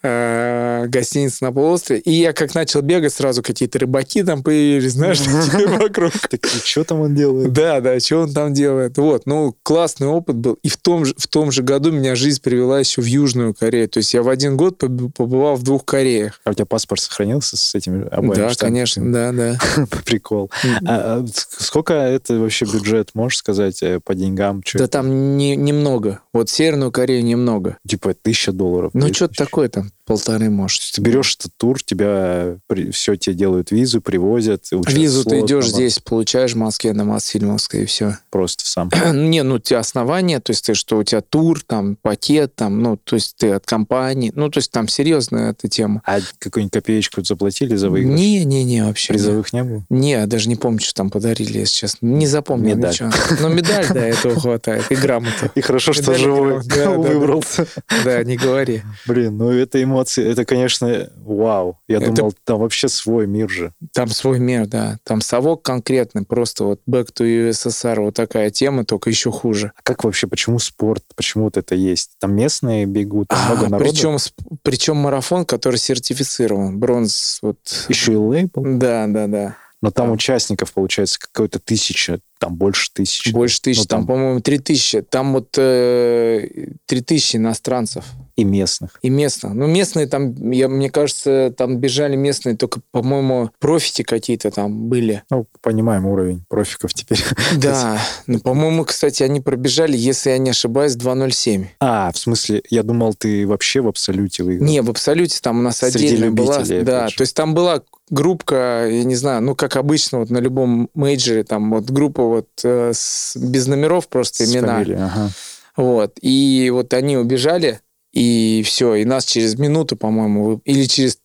[0.87, 2.01] Гостиница на полуострове.
[2.01, 5.20] И я как начал бегать, сразу какие-то рыбаки там появились, знаешь,
[5.81, 6.12] вокруг.
[6.29, 7.53] Так что там он делает?
[7.53, 8.99] Да, да, что он там делает.
[8.99, 10.59] Вот, ну, классный опыт был.
[10.62, 13.88] И в том, же, в том же году меня жизнь привела еще в Южную Корею.
[13.88, 16.40] То есть я в один год побывал в двух Кореях.
[16.44, 19.59] А у тебя паспорт сохранился с этими обоими Да, конечно, да, да.
[20.05, 20.51] Прикол.
[20.87, 21.27] А, а,
[21.59, 24.62] сколько это вообще бюджет, можешь сказать, э, по деньгам?
[24.75, 26.20] Да там не, немного.
[26.33, 27.79] Вот Северную Корею немного.
[27.87, 28.90] Типа тысяча долларов.
[28.94, 30.81] Ну, что-то такое там, полторы, может.
[30.95, 32.57] Ты берешь этот тур, тебя
[32.93, 34.67] все тебе делают визу, привозят.
[34.71, 38.19] Визу ты идешь здесь, получаешь в Москве на Мосфильмовск Московской, и все.
[38.31, 38.90] Просто сам?
[39.12, 42.83] Не, ну, у тебя основания, то есть ты, что у тебя тур, там, пакет, там,
[42.83, 46.03] ну, то есть ты от компании, ну, то есть там серьезная эта тема.
[46.05, 48.19] А какую-нибудь копеечку заплатили за выигрыш?
[48.19, 49.12] Не-не-не, вообще.
[49.12, 49.85] Призовых не было?
[49.90, 52.07] Не, даже не помню, что там подарили, если честно.
[52.07, 52.93] Не запомнил медаль.
[52.93, 53.11] ничего.
[53.40, 55.51] Ну, медаль, да, этого хватает, и грамоту.
[55.55, 57.67] И хорошо, что живой выбрался.
[58.05, 58.83] Да, не говори.
[59.07, 61.78] Блин, ну это эмоции, это, конечно, вау.
[61.88, 63.72] Я думал, там вообще свой мир же.
[63.92, 64.98] Там свой мир, да.
[65.04, 69.72] Там совок конкретный, просто вот back to СССР вот такая тема, только еще хуже.
[69.76, 72.12] А как вообще, почему спорт, почему вот это есть?
[72.18, 73.90] Там местные бегут, там а, много народу?
[73.90, 74.16] Причем,
[74.62, 77.38] причем марафон, который сертифицирован, бронз.
[77.42, 77.59] Вот.
[77.88, 78.62] Еще и лейбл?
[78.78, 79.57] Да, да, да.
[79.83, 80.12] Но там Да.
[80.14, 83.30] участников, получается, какое-то тысяча, там больше тысячи.
[83.33, 85.02] Больше тысячи, Ну, там, там- по-моему, три тысячи.
[85.02, 86.48] Там вот э,
[86.87, 88.04] три тысячи иностранцев
[88.37, 88.99] И местных.
[89.03, 89.55] и местных.
[89.55, 95.23] Ну, местные там, я, мне кажется, там бежали местные, только, по-моему, профити какие-то там были.
[95.31, 97.23] Ну, понимаем уровень профиков теперь.
[97.57, 101.66] Да, ну, по-моему, кстати, они пробежали, если я не ошибаюсь, 2.07.
[101.81, 104.66] А, в смысле, я думал, ты вообще в абсолюте выиграл.
[104.68, 106.59] Не, в абсолюте там у нас Среди отдельно была.
[106.83, 110.88] Да, то есть там была группка, я не знаю, ну, как обычно, вот на любом
[110.94, 114.75] мейджоре, там вот группа вот э, с- без номеров, просто С имена.
[114.75, 115.31] фамилией, ага.
[115.77, 116.12] Вот.
[116.20, 117.81] И вот они убежали,
[118.14, 121.18] и все, и нас через минуту, по-моему, или через...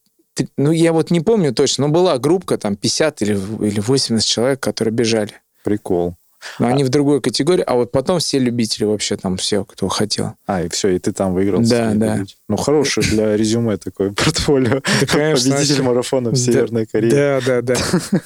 [0.57, 3.33] Ну, я вот не помню точно, но была группа, там, 50 или,
[3.67, 5.33] или 80 человек, которые бежали.
[5.63, 6.15] Прикол.
[6.57, 10.35] Но они в другой категории, а вот потом все любители вообще там, все, кто хотел.
[10.45, 11.61] А, и все, и ты там выиграл.
[11.61, 12.23] Да, да.
[12.47, 14.81] Ну, хороший для резюме такой портфолио.
[15.07, 17.11] конечно, Победитель марафона в Северной Корее.
[17.11, 17.75] Да, да, да.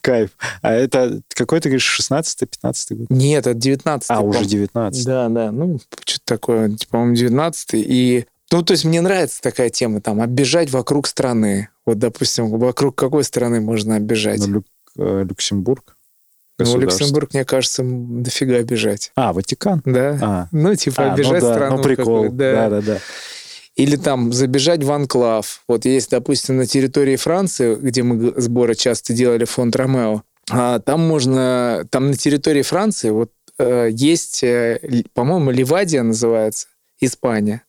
[0.00, 0.30] Кайф.
[0.62, 3.06] А это какой, ты говоришь, 16-15 год?
[3.10, 8.62] Нет, это 19 А, уже 19 Да, да, ну, что-то такое, по-моему, 19 И, ну,
[8.62, 11.68] то есть мне нравится такая тема, там, оббежать вокруг страны.
[11.86, 14.40] Вот, допустим, вокруг какой страны можно оббежать?
[14.46, 14.66] Ну, Люк-
[14.98, 15.93] э, Люксембург.
[16.58, 16.78] Ну.
[16.78, 19.10] Люксембург, мне кажется, дофига обижать.
[19.16, 19.82] А, Ватикан.
[19.84, 20.18] Да?
[20.22, 21.76] А, Ну, типа, А, ну обижать да, страну.
[21.78, 22.28] ну прикол.
[22.30, 22.68] да.
[22.68, 22.98] Да, да, да.
[23.74, 25.62] Или там забежать в анклав.
[25.66, 31.00] Вот есть, допустим, на территории Франции, где мы сборы часто делали фонд Ромео, а, там
[31.00, 34.78] можно, там на территории Франции вот э, есть, э,
[35.14, 36.68] по-моему, Ливадия называется,
[37.00, 37.62] Испания.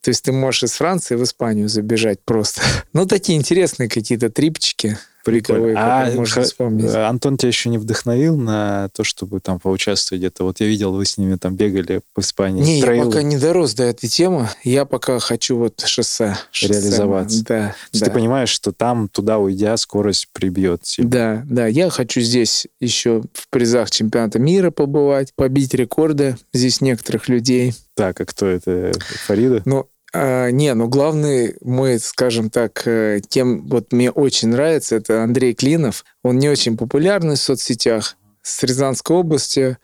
[0.00, 2.62] То есть ты можешь из Франции в Испанию забежать просто.
[2.92, 4.96] Ну, такие интересные какие-то трипчики.
[5.24, 5.72] Прикольно.
[5.76, 6.84] А которые можно вспомнить.
[6.84, 10.44] э, Антон тебя еще не вдохновил на то, чтобы там поучаствовать где-то?
[10.44, 12.62] Вот я видел, вы с ними там бегали по Испании.
[12.62, 14.48] Не, я пока не дорос до этой темы.
[14.64, 16.36] Я пока хочу вот шоссе.
[16.50, 16.72] шоссе.
[16.72, 17.44] Реализоваться.
[17.44, 18.06] Да, да.
[18.06, 21.10] ты понимаешь, что там, туда уйдя, скорость прибьет сильно.
[21.10, 27.28] Да, да, я хочу здесь еще в призах чемпионата мира побывать, побить рекорды здесь некоторых
[27.28, 27.74] людей.
[27.94, 28.92] Так, а кто это?
[29.26, 29.62] Фарида?
[29.64, 35.22] Ну, а, не, ну главный мой, скажем так, э, кем вот мне очень нравится, это
[35.22, 36.04] Андрей Клинов.
[36.22, 39.76] Он не очень популярный в соцсетях, с Рязанской области.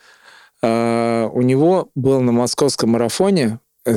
[0.63, 3.97] А, у него был на московском марафоне, э,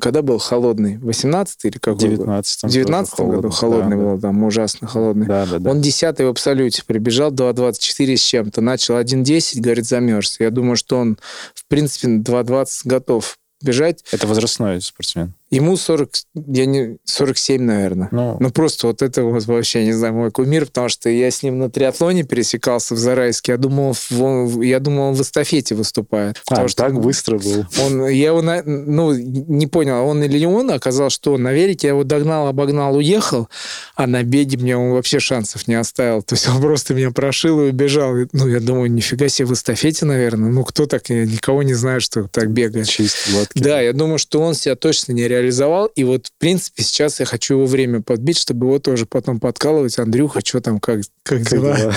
[0.00, 2.18] когда был холодный, 18 или какой год?
[2.26, 5.26] 19 В 19 году холодный был, там ужасно холодный.
[5.26, 5.70] Да, да, да.
[5.70, 8.62] Он десятый в абсолюте прибежал, 2.24 с чем-то.
[8.62, 10.40] Начал 1.10, говорит, замерз.
[10.40, 11.18] Я думаю, что он,
[11.54, 14.02] в принципе, 2.20 готов бежать.
[14.10, 15.34] Это возрастной спортсмен.
[15.50, 16.10] Ему 40,
[16.46, 18.08] я не, 47, наверное.
[18.12, 21.42] Ну, Ну, просто вот это вот вообще, не знаю, мой кумир, потому что я с
[21.42, 23.52] ним на триатлоне пересекался в Зарайске.
[23.52, 26.40] Я думал, в- я думал, он в эстафете выступает.
[26.64, 27.64] а, что так быстро был.
[27.84, 31.52] он, я его, на- ну, не понял, он или не он, оказалось, что он на
[31.52, 33.48] велике, я его догнал, обогнал, уехал,
[33.96, 36.22] а на беге мне он вообще шансов не оставил.
[36.22, 38.14] То есть он просто меня прошил и убежал.
[38.32, 40.50] Ну, я думаю, нифига себе в эстафете, наверное.
[40.50, 41.08] Ну, кто так?
[41.10, 42.86] Я никого не знаю, что так бегает.
[42.88, 43.60] Чист, гладкий.
[43.60, 45.86] Да, я думаю, что он себя точно не реализовал.
[45.86, 49.98] И вот, в принципе, сейчас я хочу его время подбить, чтобы его тоже потом подкалывать.
[49.98, 51.76] Андрюха, что там, как, как Как дела?
[51.76, 51.94] дела?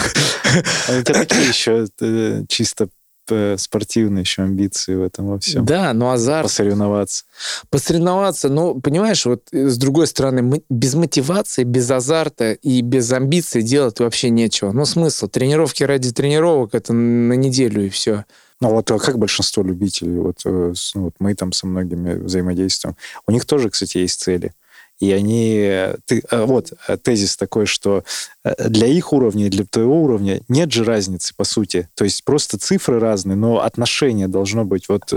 [0.90, 2.90] А у тебя такие еще э, чисто
[3.30, 5.66] э, спортивные еще амбиции в этом во всем.
[5.66, 6.44] Да, ну азарт.
[6.44, 7.24] Посоревноваться.
[7.70, 13.12] посоревноваться, но, понимаешь, вот э, с другой стороны, мы- без мотивации, без азарта и без
[13.12, 14.72] амбиций делать вообще нечего.
[14.72, 15.28] Ну, смысл?
[15.28, 18.26] Тренировки ради тренировок— это на неделю и все.
[18.64, 22.96] Ну вот а как большинство любителей, вот, э, ну, вот мы там со многими взаимодействуем,
[23.28, 24.54] у них тоже, кстати, есть цели.
[25.02, 25.70] И они...
[26.06, 28.06] Ты, э, вот э, тезис такой, что
[28.46, 31.90] для их уровня и для твоего уровня нет же разницы, по сути.
[31.94, 35.12] То есть просто цифры разные, но отношение должно быть вот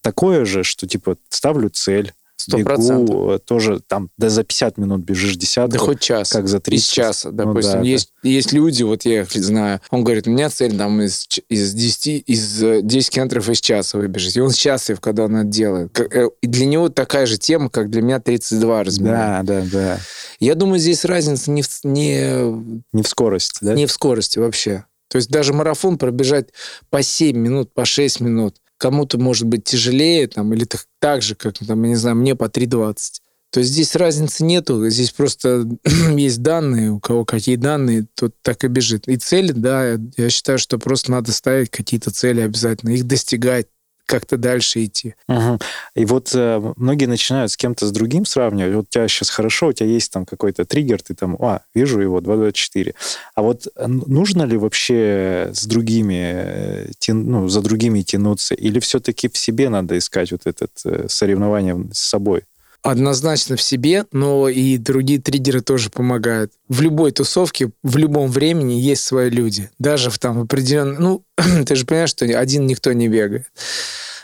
[0.00, 2.12] такое же, что типа ставлю цель.
[2.46, 6.30] Бегу, э, тоже там, да за 50 минут бежишь десятку, Да хоть час.
[6.30, 6.84] как за 30.
[6.86, 7.72] Из часа, Ну допустим.
[7.72, 11.26] да, есть, есть люди, вот я их знаю, он говорит, у меня цель там из,
[11.48, 14.36] из 10, из э, 10 километров из часа выбежать.
[14.36, 15.98] И он счастлив, когда он это делает.
[15.98, 19.40] Э, И для него такая же тема, как для меня 32 размера.
[19.42, 19.98] Да, да, да.
[20.40, 23.74] Я думаю, здесь разница не в, не, Не в скорости, да?
[23.74, 24.84] не в скорости вообще.
[25.08, 26.48] То есть даже марафон пробежать
[26.90, 28.56] по 7 минут, по 6 минут.
[28.78, 32.34] Кому-то может быть тяжелее, там, или так, так же, как, там, я не знаю, мне
[32.34, 33.20] по 3.20.
[33.50, 35.66] То есть здесь разницы нету, здесь просто
[36.16, 39.08] есть данные, у кого какие данные, тот так и бежит.
[39.08, 43.66] И цели, да, я считаю, что просто надо ставить какие-то цели обязательно, их достигать,
[44.08, 45.14] как-то дальше идти.
[45.28, 45.58] Мгм.
[45.94, 48.74] И вот э, многие начинают с кем-то с другим сравнивать.
[48.74, 52.00] Вот у тебя сейчас хорошо, у тебя есть там какой-то триггер, ты там, а, вижу
[52.00, 52.94] его, 2.24.
[53.34, 58.54] А вот э, нужно ли вообще с другими, э, тян- ну, за другими тянуться?
[58.54, 62.44] Или все-таки в себе надо искать вот это э, соревнование с собой?
[62.82, 66.52] Однозначно в себе, но и другие триггеры тоже помогают.
[66.68, 69.70] В любой тусовке, в любом времени есть свои люди.
[69.78, 70.96] Даже в там определенном...
[70.98, 71.24] Ну,
[71.66, 73.46] ты же понимаешь, что один никто не бегает.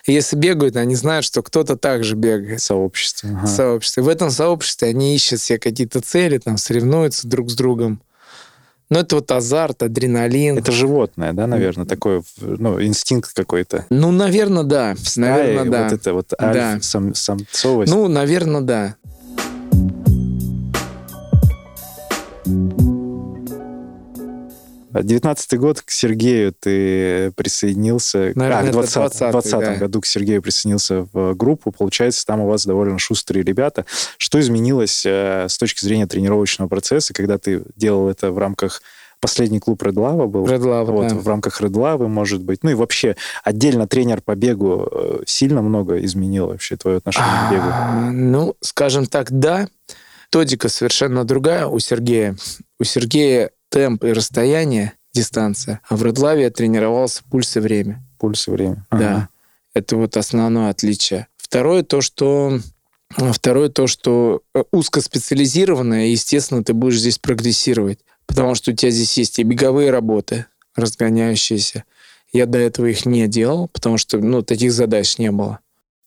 [0.06, 2.60] Если бегают, они знают, что кто-то также бегает.
[2.60, 3.30] Сообщество.
[3.30, 3.46] Ага.
[3.46, 4.00] Сообщество.
[4.02, 8.02] И в этом сообществе они ищут себе какие-то цели, там, соревнуются друг с другом.
[8.94, 10.56] Ну, это вот азарт, адреналин.
[10.56, 13.86] Это животное, да, наверное, такой, ну, инстинкт какой-то.
[13.90, 14.94] Ну, наверное, да.
[15.16, 15.82] Наверное, да.
[15.82, 16.78] Вот это вот альф, да.
[16.80, 17.92] сам, самцовость.
[17.92, 18.94] Ну, наверное, да.
[25.02, 28.32] Девятнадцатый год к Сергею ты присоединился...
[28.34, 29.74] Наверное, а, в 2020 да.
[29.76, 31.72] году к Сергею присоединился в группу.
[31.72, 33.86] Получается, там у вас довольно шустрые ребята.
[34.18, 38.82] Что изменилось э, с точки зрения тренировочного процесса, когда ты делал это в рамках
[39.20, 40.46] последний клуб Red Lava был.
[40.46, 41.14] Red Lava, вот, да.
[41.14, 42.62] В рамках Red Lava, может быть.
[42.62, 47.52] Ну и вообще, отдельно тренер по бегу э, сильно много изменил вообще твое отношение к
[47.52, 47.68] бегу?
[47.72, 49.66] А, ну, скажем так, да.
[50.34, 52.36] Методика совершенно другая у Сергея.
[52.80, 55.80] У Сергея темп и расстояние, дистанция.
[55.88, 58.04] А в Редлаве я тренировался пульс и время.
[58.18, 58.86] Пульс и время.
[58.88, 59.02] Ага.
[59.02, 59.28] Да.
[59.74, 61.26] Это вот основное отличие.
[61.36, 62.60] Второе то, что
[63.10, 69.16] Второе то, что э, узкоспециализированное, естественно, ты будешь здесь прогрессировать, потому что у тебя здесь
[69.18, 71.84] есть и беговые работы, разгоняющиеся.
[72.32, 75.60] Я до этого их не делал, потому что, ну, таких задач не было.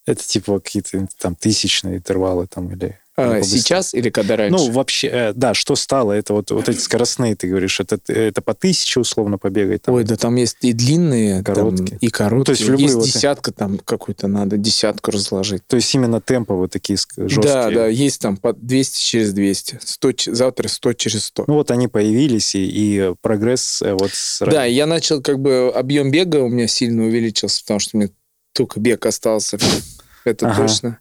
[0.06, 2.99] Это типа какие-то там тысячные интервалы там или...
[3.19, 4.56] А, сейчас или когда раньше?
[4.56, 6.12] Ну, вообще, э, да, что стало?
[6.12, 9.82] Это вот, вот эти скоростные, ты говоришь, это, это по тысяче условно побегать?
[9.82, 9.95] Там.
[9.95, 11.88] Ой, да там есть и длинные, короткие.
[11.88, 12.38] Там, и короткие.
[12.38, 13.06] Ну, то есть, в есть вот...
[13.06, 15.65] десятка там какую-то надо, десятку разложить.
[15.65, 17.41] То есть именно темповые такие жесткие?
[17.41, 21.45] Да, да, есть там по 200 через 200, 100, завтра 100 через 100.
[21.47, 24.12] Ну вот они появились, и, и прогресс э, вот...
[24.13, 24.45] С...
[24.45, 28.12] Да, я начал как бы, объем бега у меня сильно увеличился, потому что мне
[28.53, 29.58] только бег остался,
[30.23, 30.67] это ага.
[30.67, 30.99] точно.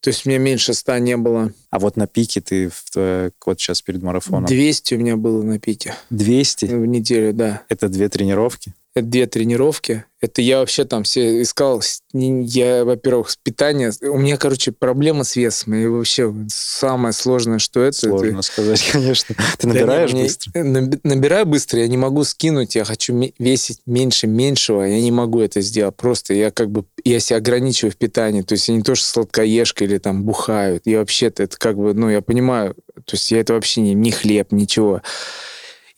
[0.00, 1.52] То есть у меня меньше 100 не было.
[1.68, 4.46] А вот на пике ты э, вот сейчас перед марафоном?
[4.46, 5.94] 200 у меня было на пике.
[6.08, 6.64] 200?
[6.66, 7.62] В неделю, да.
[7.68, 8.74] Это две тренировки?
[8.92, 10.04] Это две тренировки.
[10.20, 11.80] Это я вообще там все искал.
[12.12, 13.92] Я, во-первых, питание.
[14.02, 15.74] У меня, короче, проблема с весом.
[15.74, 17.96] И вообще самое сложное, что это...
[17.96, 18.42] Сложно это...
[18.42, 19.36] сказать, конечно.
[19.58, 20.64] Ты набираешь да, быстро?
[21.04, 22.74] Набираю быстро, я не могу скинуть.
[22.74, 24.82] Я хочу весить меньше меньшего.
[24.82, 25.94] Я не могу это сделать.
[25.94, 26.84] Просто я как бы...
[27.04, 28.42] Я себя ограничиваю в питании.
[28.42, 30.82] То есть я не то, что сладкоежка или там бухают.
[30.84, 31.94] Я вообще-то это как бы...
[31.94, 32.74] Ну, я понимаю.
[33.04, 35.00] То есть я это вообще не, не хлеб, ничего.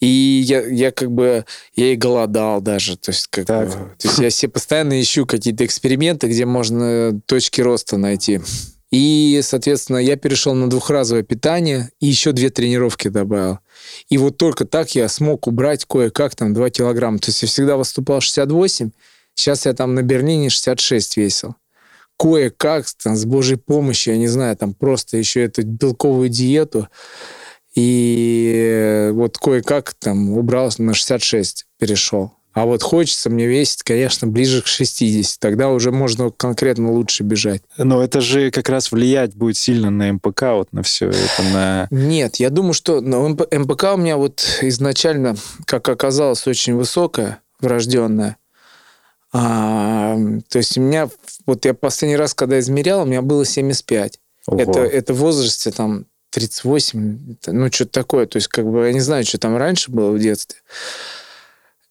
[0.03, 1.45] И я, я как бы,
[1.77, 2.97] я и голодал даже.
[2.97, 7.61] То есть, как бы, то есть я себе постоянно ищу какие-то эксперименты, где можно точки
[7.61, 8.41] роста найти.
[8.91, 13.61] И, соответственно, я перешел на двухразовое питание и еще две тренировки добавил.
[14.09, 17.21] И вот только так я смог убрать кое-как там 2 килограмма.
[17.21, 18.91] То есть я всегда выступал 68,
[19.35, 21.55] сейчас я там на Берлине 66 весил.
[22.19, 26.89] Кое-как, там, с Божьей помощью, я не знаю, там просто еще эту белковую диету
[27.75, 32.33] и вот кое-как там убрался на 66, перешел.
[32.53, 35.39] А вот хочется мне весить, конечно, ближе к 60.
[35.41, 37.63] Тогда уже можно конкретно лучше бежать.
[37.79, 41.89] Но это же как раз влиять будет сильно на МПК, вот на все это, на...
[41.91, 48.37] Нет, я думаю, что МПК у меня вот изначально, как оказалось, очень высокая, врожденная.
[49.33, 51.09] А, то есть у меня,
[51.47, 54.19] вот я последний раз, когда измерял, у меня было 75.
[54.47, 58.27] Это, это в возрасте там 38, ну, что-то такое.
[58.27, 60.59] То есть, как бы, я не знаю, что там раньше было в детстве.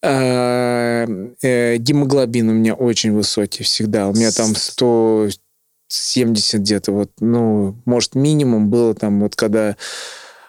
[0.04, 1.06] А,
[1.41, 4.08] э, гемоглобин у меня очень высокий всегда.
[4.08, 9.77] У меня там 170 где-то, вот, ну, может, минимум было там, вот, когда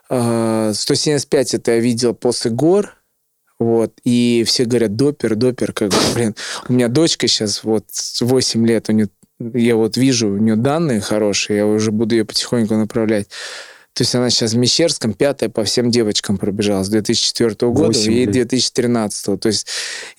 [0.09, 2.97] 175 а, это я видел после гор,
[3.59, 6.35] вот, и все говорят, допер, допер, как бы, блин,
[6.69, 7.85] у меня дочка сейчас, вот,
[8.21, 12.25] 8 лет, у нее, я вот вижу, у нее данные хорошие, я уже буду ее
[12.25, 13.29] потихоньку направлять.
[13.95, 18.27] То есть она сейчас в Мещерском пятая по всем девочкам пробежала с 2004 года и
[18.27, 19.41] 2013.
[19.41, 19.67] То есть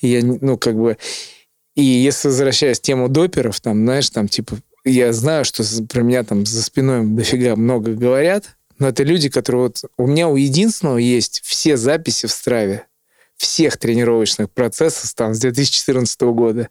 [0.02, 0.98] я, ну, как бы...
[1.76, 6.24] И если возвращаясь к тему доперов, там, знаешь, там, типа, я знаю, что про меня
[6.24, 9.82] там за спиной дофига много говорят, но это люди, которые вот...
[9.98, 12.86] У меня у единственного есть все записи в Страве
[13.44, 16.70] всех тренировочных процессов там с 2014 года.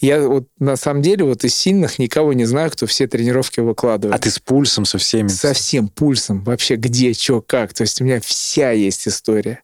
[0.00, 4.18] Я вот на самом деле вот из сильных никого не знаю, кто все тренировки выкладывает.
[4.18, 5.28] А ты с пульсом со всеми?
[5.28, 6.42] Со всем пульсом.
[6.42, 7.72] Вообще где, что, как.
[7.72, 9.62] То есть у меня вся есть история.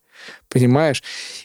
[0.48, 1.02] Понимаешь?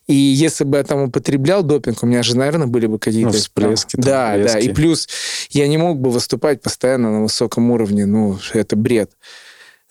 [0.07, 3.31] И если бы я там употреблял допинг, у меня же, наверное, были бы какие-то...
[3.31, 3.95] Ну, всплески.
[3.95, 4.63] Там, да, резкие.
[4.63, 4.71] да.
[4.71, 5.09] И плюс
[5.49, 8.05] я не мог бы выступать постоянно на высоком уровне.
[8.05, 9.11] Ну, это бред.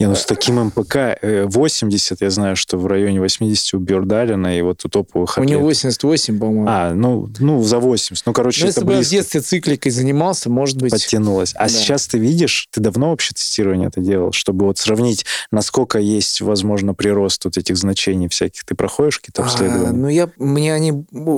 [0.01, 4.57] Не, ну с таким МПК 80, э, я знаю, что в районе 80 у Бёрдалина
[4.57, 6.67] и вот у топовых У него 88, по-моему.
[6.69, 8.25] А, ну, ну, за 80.
[8.25, 10.93] Ну, короче, ну, это если бы я в детстве цикликой занимался, может быть...
[10.93, 11.53] Подтянулось.
[11.57, 11.69] А да.
[11.69, 16.95] сейчас ты видишь, ты давно вообще тестирование это делал, чтобы вот сравнить, насколько есть, возможно,
[16.95, 18.63] прирост вот этих значений всяких.
[18.65, 19.89] Ты проходишь какие-то обследования?
[19.89, 20.93] А, ну, я, мне они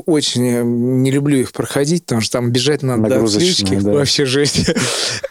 [0.05, 0.47] очень...
[0.47, 3.27] Э, не люблю их проходить, потому что там бежать надо до.
[3.81, 3.93] Да.
[3.93, 4.71] Вообще жесть.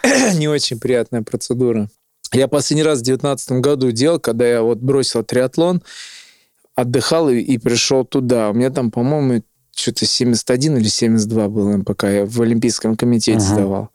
[0.34, 1.88] Не очень приятная процедура.
[2.32, 5.82] Я последний раз в 2019 году делал, когда я вот бросил триатлон,
[6.74, 8.50] отдыхал и, и пришел туда.
[8.50, 9.42] У меня там, по-моему,
[9.74, 13.46] что-то 71 или 72 было, пока я в Олимпийском комитете ага.
[13.46, 13.90] сдавал.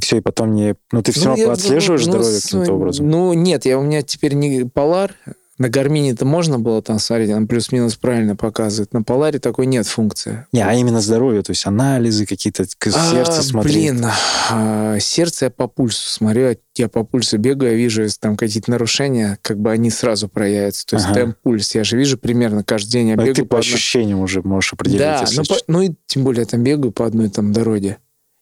[0.00, 0.76] Все, и потом не...
[0.92, 3.08] Ну, ты все ну, равно я, отслеживаешь ну, здоровье каким-то образом?
[3.08, 5.14] Ну, нет, я, у меня теперь не полар,
[5.58, 8.92] на гармине это можно было там смотреть, он плюс-минус правильно показывает.
[8.92, 10.46] На Поларе такой нет функции.
[10.52, 13.74] Не, а именно здоровье, то есть анализы какие-то, сердце а, смотреть.
[13.74, 14.06] Блин,
[14.50, 18.70] а, сердце я по пульсу смотрю, я по пульсу бегаю, я вижу, если там какие-то
[18.70, 20.86] нарушения, как бы они сразу проявятся.
[20.86, 21.14] То есть ага.
[21.14, 23.34] темп, пульс, я же вижу примерно каждый день я Но бегаю.
[23.34, 25.00] ты по, по ощущениям уже можешь определить.
[25.00, 27.98] Да, ну, по, ну и тем более я там бегаю по одной там дороге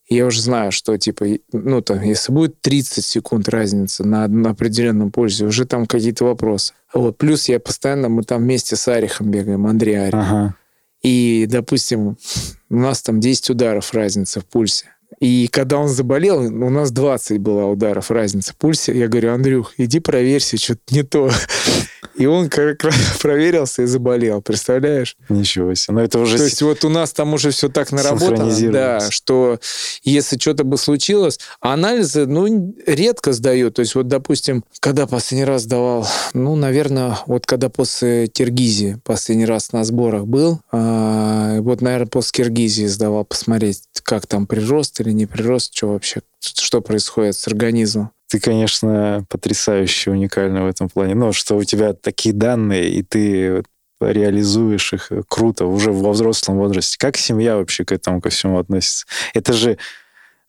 [0.09, 5.11] я уже знаю, что, типа, ну, там, если будет 30 секунд разница на, на определенном
[5.11, 6.74] пользе, уже там какие-то вопросы.
[6.92, 7.16] Вот.
[7.16, 10.14] Плюс я постоянно, мы там вместе с Арихом бегаем, Андрей Арих.
[10.14, 10.55] Ага.
[11.02, 12.16] И, допустим,
[12.70, 14.86] у нас там 10 ударов разница в пульсе.
[15.20, 18.96] И когда он заболел, у нас 20 было ударов разница в пульсе.
[18.96, 21.30] Я говорю, Андрюх, иди проверься, что-то не то.
[22.16, 25.16] И он как раз проверился и заболел, представляешь?
[25.28, 25.94] Ничего себе.
[25.94, 26.38] Но это уже...
[26.38, 29.58] То есть вот у нас там уже все так наработано, да, что
[30.04, 33.74] если что-то бы случилось, анализы, ну, редко сдают.
[33.74, 39.46] То есть вот, допустим, когда последний раз сдавал, ну, наверное, вот когда после Киргизии последний
[39.46, 45.12] раз на сборах был, а, вот, наверное, после Киргизии сдавал посмотреть, как там прирост или
[45.12, 51.14] не прирост, что вообще, что происходит с организмом ты, конечно, потрясающе уникальна в этом плане.
[51.14, 53.62] Но что у тебя такие данные, и ты
[54.00, 56.98] реализуешь их круто уже во взрослом возрасте.
[56.98, 59.07] Как семья вообще к этому ко всему относится?
[59.34, 59.78] Это же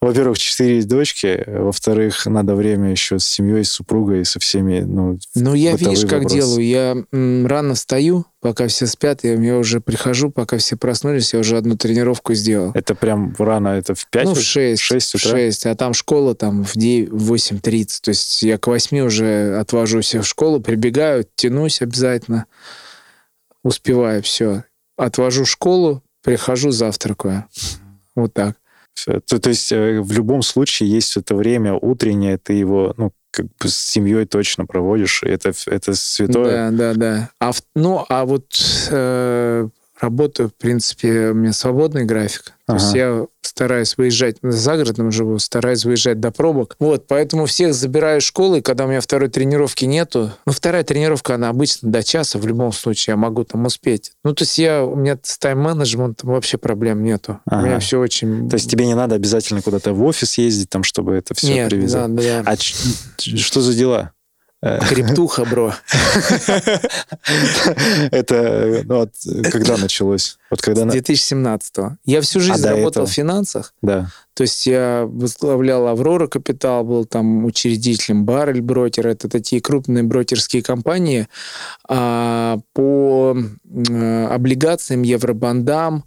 [0.05, 5.55] во-первых, четыре дочки, во-вторых, надо время еще с семьей, с супругой, со всеми, ну, Ну,
[5.55, 6.07] я, видишь, вопросы.
[6.07, 6.63] как делаю.
[6.63, 11.39] Я м, рано встаю, пока все спят, я, я уже прихожу, пока все проснулись, я
[11.39, 12.69] уже одну тренировку сделал.
[12.75, 14.25] Это прям рано, это в 5?
[14.25, 14.79] Ну, в 6.
[14.79, 15.29] 6 утра?
[15.29, 17.99] В 6, а там школа там в 9, 8.30.
[18.03, 22.45] То есть я к 8 уже отвожу всех в школу, прибегаю, тянусь обязательно,
[23.63, 24.65] успеваю, все.
[24.97, 27.45] Отвожу в школу, прихожу, завтракаю.
[28.15, 28.55] Вот так.
[29.05, 33.47] То, то есть э, в любом случае есть это время утреннее, ты его, ну, как
[33.47, 36.71] бы с семьей точно проводишь, это, это святое.
[36.71, 37.29] Да, да, да.
[37.39, 38.45] А, ну, а вот
[38.89, 39.67] э,
[40.05, 42.53] работаю, в принципе, у меня свободный график.
[42.67, 42.79] Ага.
[42.79, 46.75] То есть я стараюсь выезжать, за городом живу, стараюсь выезжать до пробок.
[46.79, 50.31] Вот, поэтому всех забираю из школы, когда у меня второй тренировки нету.
[50.45, 54.13] Ну, вторая тренировка, она обычно до часа, в любом случае, я могу там успеть.
[54.23, 57.39] Ну, то есть я, у меня с тайм-менеджментом вообще проблем нету.
[57.45, 57.61] Ага.
[57.61, 58.49] У меня все очень...
[58.49, 61.69] То есть тебе не надо обязательно куда-то в офис ездить, там, чтобы это все Нет,
[61.69, 62.13] привязать?
[62.15, 62.51] Да, да.
[62.51, 64.11] А что за дела?
[64.89, 65.73] Криптуха, бро.
[68.11, 69.11] Это ну, вот,
[69.51, 70.37] когда началось?
[70.49, 70.89] Вот когда...
[70.89, 71.97] С 2017-го.
[72.05, 73.73] Я всю жизнь а работал в финансах.
[73.81, 74.09] Да.
[74.33, 79.07] То есть я возглавлял Аврора Капитал, был там учредителем Баррель Брокер.
[79.07, 81.27] Это такие крупные брокерские компании
[81.87, 86.03] а, по а, облигациям, евробандам,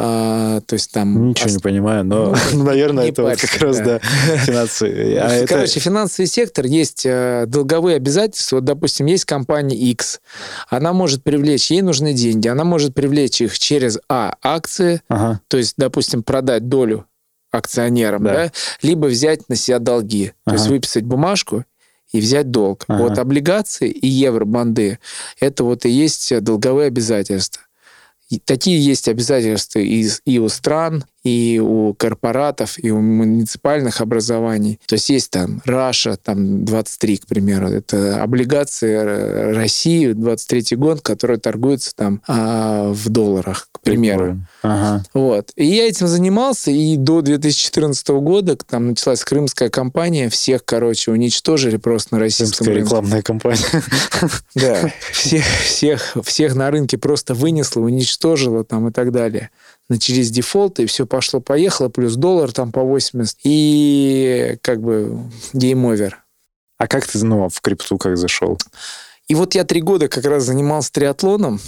[0.00, 1.30] а, то есть там...
[1.30, 5.16] Ничего не понимаю, но, ну, наверное, это вот как раз, да, финансовый.
[5.18, 5.80] А Короче, это...
[5.80, 8.56] финансовый сектор, есть э, долговые обязательства.
[8.56, 10.20] Вот, допустим, есть компания X.
[10.68, 15.40] Она может привлечь, ей нужны деньги, она может привлечь их через, а, акции, ага.
[15.48, 17.06] то есть, допустим, продать долю
[17.50, 18.32] акционерам, да.
[18.32, 20.32] да, либо взять на себя долги.
[20.44, 20.56] Ага.
[20.56, 21.64] То есть выписать бумажку
[22.12, 22.84] и взять долг.
[22.86, 23.02] Ага.
[23.02, 25.00] Вот облигации и евробанды–
[25.40, 27.62] это вот и есть долговые обязательства.
[28.28, 34.80] И такие есть обязательства из, и у стран, и у корпоратов, и у муниципальных образований.
[34.86, 41.38] То есть есть там Раша, там 23, к примеру, это облигации России 23 год, которые
[41.38, 44.40] торгуются там а, в долларах, к примеру.
[44.62, 45.04] Ага.
[45.14, 45.50] Вот.
[45.56, 51.76] И я этим занимался, и до 2014 года там началась крымская кампания, всех, короче, уничтожили
[51.76, 52.86] просто на российском Крымская рынке.
[52.86, 53.58] рекламная кампания.
[54.54, 59.50] Да, всех, всех, всех на рынке просто вынесло, уничтожило там и так далее
[59.88, 65.22] начались дефолты, и все пошло-поехало, плюс доллар там по 80, и как бы
[65.52, 66.16] game over.
[66.78, 68.58] А как ты ну, в крипту как зашел?
[69.28, 71.60] И вот я три года как раз занимался триатлоном.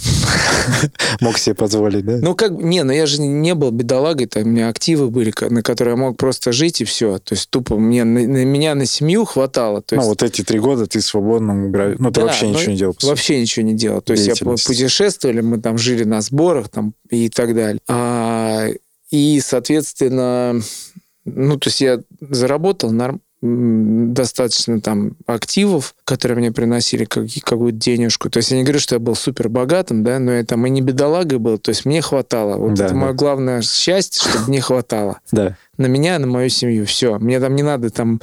[1.21, 2.17] Мог себе позволить, да?
[2.19, 5.61] Ну, как, не, ну я же не был бедолагой, там у меня активы были, на
[5.61, 7.19] которые я мог просто жить и все.
[7.19, 9.83] То есть тупо мне, на, на меня на семью хватало.
[9.83, 11.91] То ну, есть, вот эти три года ты свободно играл.
[11.99, 12.95] Ну, ты Да, вообще ну, ничего не делал.
[13.03, 14.01] Вообще ничего не делал.
[14.01, 17.79] То есть я путешествовали, мы там жили на сборах там, и так далее.
[17.87, 18.69] А,
[19.11, 20.59] и, соответственно,
[21.25, 27.77] ну, то есть я заработал норм- м, достаточно там активов, которые мне приносили как- какую-то
[27.77, 28.29] денежку.
[28.29, 30.69] То есть я не говорю, что я был супер богатым, да, но я там и
[30.69, 32.57] не бедолагой был, то есть мне хватало.
[32.57, 32.99] Вот Да, это да.
[32.99, 35.57] мое главное счастье, чтобы мне хватало Да.
[35.81, 36.85] На меня, на мою семью.
[36.85, 37.17] Все.
[37.19, 38.21] Мне там не надо там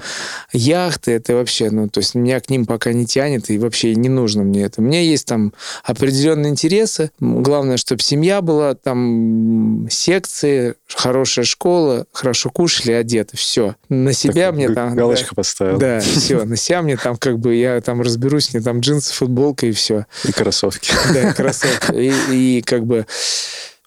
[0.52, 4.08] яхты, это вообще, ну, то есть меня к ним пока не тянет, и вообще не
[4.08, 4.80] нужно мне это.
[4.80, 5.52] У меня есть там
[5.84, 7.10] определенные интересы.
[7.20, 13.36] Главное, чтобы семья была, там секции, хорошая школа, хорошо кушали, одеты.
[13.36, 13.76] Все.
[13.88, 14.94] На себя Так, мне там...
[14.94, 15.78] Галочку поставил.
[15.78, 16.44] Да, все.
[16.44, 20.06] На себя мне там как бы я там разберусь, мне там джинсы, футболка и все.
[20.24, 20.92] И кроссовки.
[21.12, 21.94] Да, красавчик.
[21.94, 23.06] И, и как бы...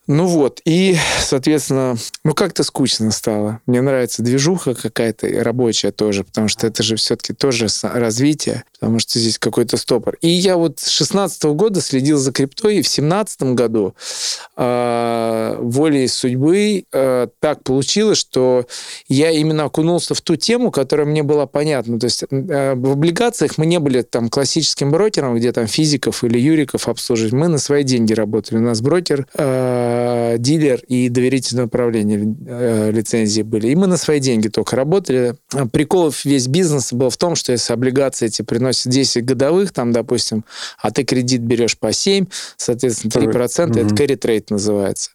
[0.07, 3.61] Ну вот, и, соответственно, ну как-то скучно стало.
[3.67, 9.19] Мне нравится движуха какая-то рабочая тоже, потому что это же все-таки тоже развитие, потому что
[9.19, 10.17] здесь какой-то стопор.
[10.21, 13.93] И я вот с 16 года следил за криптой, и в 17 году
[14.57, 18.65] э, волей судьбы э, так получилось, что
[19.07, 21.99] я именно окунулся в ту тему, которая мне была понятна.
[21.99, 26.39] То есть э, в облигациях мы не были там классическим брокером, где там физиков или
[26.39, 27.33] юриков обслуживать.
[27.33, 28.57] Мы на свои деньги работали.
[28.57, 29.80] У нас брокер, э,
[30.37, 33.67] дилер и доверительное управление э, лицензии были.
[33.67, 35.35] И мы на свои деньги только работали.
[35.53, 39.91] А Прикол весь бизнес был в том, что если облигации эти приносят 10 годовых, там,
[39.91, 40.45] допустим,
[40.79, 42.25] а ты кредит берешь по 7,
[42.57, 43.87] соответственно, 3% Мгм.
[43.87, 45.11] это carry trade называется.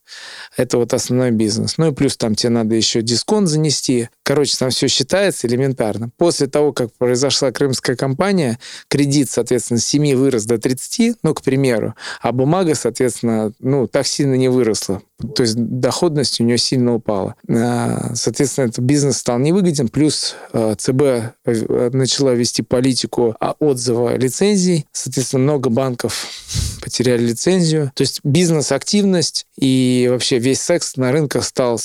[0.57, 1.79] Это вот основной бизнес.
[1.79, 4.09] Ну и плюс там тебе надо еще дисконт занести.
[4.23, 6.11] Короче, там все считается элементарно.
[6.17, 11.43] После того, как произошла крымская кампания, кредит, соответственно, с 7 вырос до 30, ну, к
[11.43, 14.96] примеру, а бумага, соответственно, ну, так сильно не выросла.
[15.35, 17.35] То есть доходность у нее сильно упала.
[17.49, 19.89] А, Соответственно, этот бизнес стал невыгоден.
[19.89, 21.03] Плюс э, ЦБ
[21.45, 24.87] э, начала вести политику а, отзыва лицензий.
[24.93, 26.27] Соответственно, много банков
[26.83, 27.91] потеряли лицензию.
[27.95, 31.81] То есть бизнес-активность и вообще весь секс на рынках стал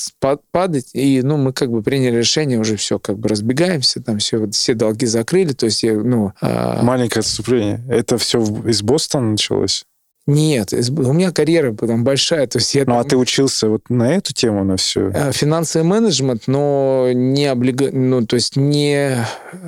[0.50, 0.90] падать.
[0.92, 4.74] И ну, мы как бы приняли решение, уже все как бы разбегаемся, там все, все
[4.74, 5.52] долги закрыли.
[5.52, 7.82] То есть, ну, а, Маленькое отступление.
[7.88, 9.86] Это все из Бостона началось?
[10.26, 12.46] Нет, у меня карьера потом большая.
[12.46, 15.10] То есть я Ну, а там- ты учился вот на эту тему, на все?
[15.14, 17.90] Э, финансовый менеджмент, но не облига...
[17.92, 19.16] ну, то есть не...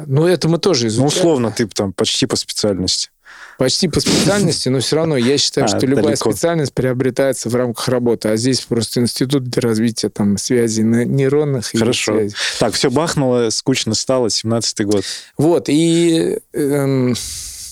[0.07, 1.09] Ну, это мы тоже Ну, изучали.
[1.21, 3.11] условно, ты там почти по специальности.
[3.59, 6.31] Почти по специальности, но все равно я считаю, А, что любая далеко.
[6.33, 11.73] специальность приобретается в рамках работы, а здесь просто институт для развития там связей на- нейронных.
[11.75, 12.15] и Хорошо.
[12.15, 12.37] связей.
[12.61, 15.05] Так, все бахнуло, скучно стало, 17-й год.
[15.39, 17.15] Вот, и эм,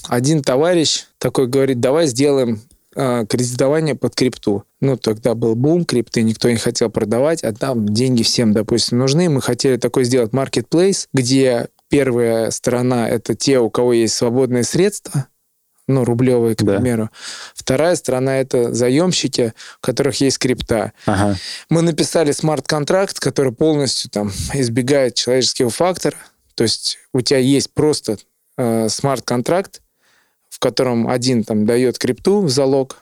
[0.08, 2.60] один товарищ такой говорит, давай сделаем
[2.94, 4.64] кредитование под крипту.
[4.80, 9.28] Ну, тогда был бум крипты, никто не хотел продавать, а там деньги всем, допустим, нужны.
[9.28, 15.26] Мы хотели такой сделать marketplace, где первая сторона— это те, у кого есть свободные средства,
[15.88, 16.76] ну, рублевые, к Да.
[16.76, 17.10] примеру.
[17.54, 20.92] Вторая сторона— это заемщики, у которых есть крипта.
[21.06, 21.36] Ага.
[21.68, 26.16] Мы написали смарт-контракт, который полностью там избегает человеческого фактора.
[26.54, 28.16] То есть у тебя есть просто
[28.56, 29.80] э, смарт-контракт,
[30.62, 32.96] котором один там дает крипту в залог,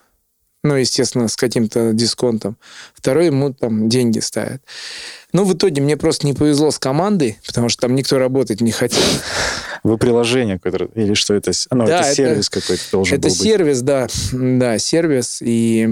[0.63, 2.57] ну, естественно, с каким-то дисконтом,
[2.95, 4.63] второй ему там деньги ставит.
[5.33, 8.71] Ну, в итоге мне просто не повезло с командой, потому что там никто работать не
[8.73, 9.03] хотел.
[9.85, 11.53] Вы приложение какое-то, или что это?
[11.71, 13.43] Ну, Да, это это- сервис какой-то должен Это был быть.
[13.43, 15.39] сервис, да, да, сервис.
[15.41, 15.89] И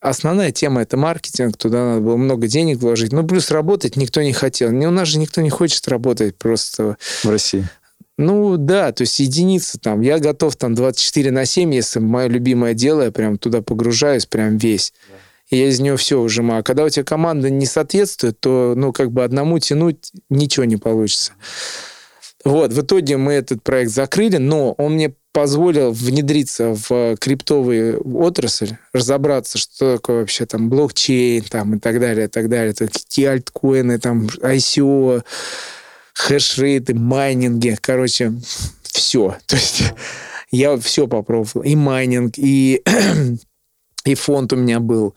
[0.00, 3.12] основная тема это маркетинг, туда надо было много денег вложить.
[3.12, 4.68] Ну, плюс работать никто не хотел.
[4.70, 6.98] У нас же никто не хочет работать просто.
[7.22, 7.66] в России.
[8.20, 10.02] Ну, да, то есть единицы там.
[10.02, 14.58] Я готов там 24 на 7, если мое любимое дело, я прям туда погружаюсь, прям
[14.58, 14.92] весь.
[15.48, 16.60] И я из него все выжимаю.
[16.60, 20.76] А когда у тебя команда не соответствует, то, ну, как бы одному тянуть ничего не
[20.76, 21.32] получится.
[22.44, 28.76] Вот, в итоге мы этот проект закрыли, но он мне позволил внедриться в криптовую отрасль,
[28.92, 32.74] разобраться, что такое вообще там блокчейн там, и так далее, и так далее.
[32.74, 35.22] Какие альткоины, там, ICO,
[36.14, 38.32] хэшрейты, майнинги, короче,
[38.82, 39.36] все.
[39.46, 39.82] То есть
[40.50, 41.62] я все попробовал.
[41.62, 42.82] И майнинг, и,
[44.04, 45.14] и фонд у меня был,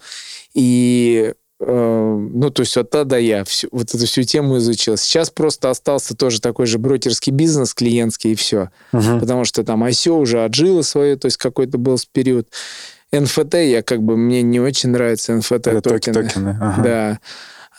[0.53, 4.97] и э, ну, то есть от а до я всю, вот эту всю тему изучил.
[4.97, 8.69] Сейчас просто остался тоже такой же брокерский бизнес клиентский, и все.
[8.91, 9.19] Мгм.
[9.19, 12.47] Потому что там ICO уже отжило свое, то есть какой-то был период.
[13.11, 16.23] NFT я как бы, мне не очень нравится NFT Это токи- токены.
[16.23, 16.57] токены.
[16.59, 16.81] ага.
[16.83, 17.19] Да.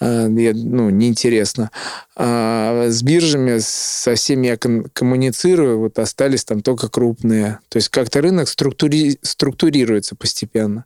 [0.01, 1.71] А, ну, неинтересно.
[2.17, 7.59] А с биржами со всеми я коммуницирую, вот остались там только крупные.
[7.69, 9.19] То есть как-то рынок структури...
[9.23, 10.85] структурируется постепенно.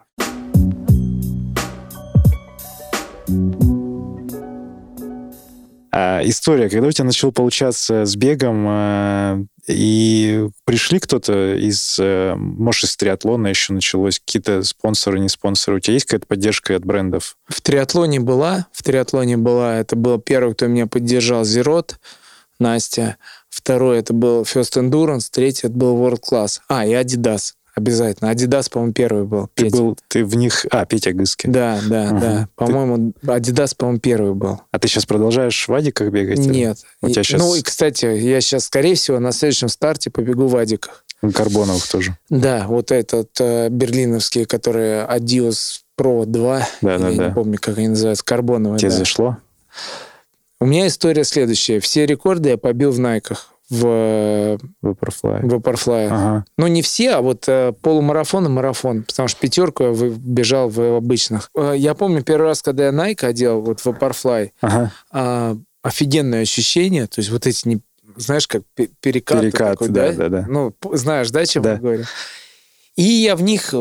[5.90, 12.34] А, история, когда у тебя начал получаться с бегом, а, и пришли кто-то из, э,
[12.36, 16.84] может, из триатлона еще началось, какие-то спонсоры, не спонсоры, у тебя есть какая-то поддержка от
[16.84, 17.36] брендов?
[17.48, 21.98] В триатлоне была, в триатлоне была, это был первый, кто меня поддержал, Зерот,
[22.58, 23.16] Настя.
[23.50, 26.60] Второй это был First Endurance, третий это был World Class.
[26.68, 27.52] А, и Adidas.
[27.78, 28.30] Обязательно.
[28.30, 29.48] Адидас, по-моему, первый был.
[29.54, 29.96] Ты, был.
[30.08, 30.66] ты в них...
[30.72, 31.46] А, Петя Гыски.
[31.46, 32.20] Да, да, угу.
[32.20, 32.48] да.
[32.56, 34.60] По-моему, Адидас, по-моему, первый был.
[34.72, 36.40] А ты сейчас продолжаешь в Адиках бегать?
[36.40, 36.78] Нет.
[37.00, 37.40] У тебя сейчас...
[37.40, 41.04] Ну, и, кстати, я сейчас, скорее всего, на следующем старте побегу в Адиках.
[41.20, 42.18] Карбоновых тоже.
[42.30, 46.68] Да, вот этот э, берлиновский, который Adios Pro 2.
[46.82, 47.30] Да, я да, не да.
[47.30, 48.24] помню, как они называются.
[48.24, 48.80] Карбоновый.
[48.80, 48.96] Тебе да.
[48.96, 49.36] зашло?
[50.60, 51.78] У меня история следующая.
[51.78, 55.42] Все рекорды я побил в Найках в Vaporfly.
[55.42, 56.06] Vaporfly.
[56.06, 56.44] Ага.
[56.56, 60.96] Ну, не все, а вот э, полумарафон и марафон, потому что пятерку я бежал в
[60.96, 61.50] обычных.
[61.54, 64.92] Э, я помню первый раз, когда я Nike одел, вот Vaporfly, ага.
[65.12, 67.80] э, офигенное ощущение, то есть вот эти, не,
[68.16, 68.62] знаешь, как
[69.00, 69.50] перекаты.
[69.50, 70.46] Перекат, такой, да, да, да.
[70.48, 71.72] Ну, знаешь, да, чем да.
[71.72, 72.04] я говорю?
[72.96, 73.72] И я в них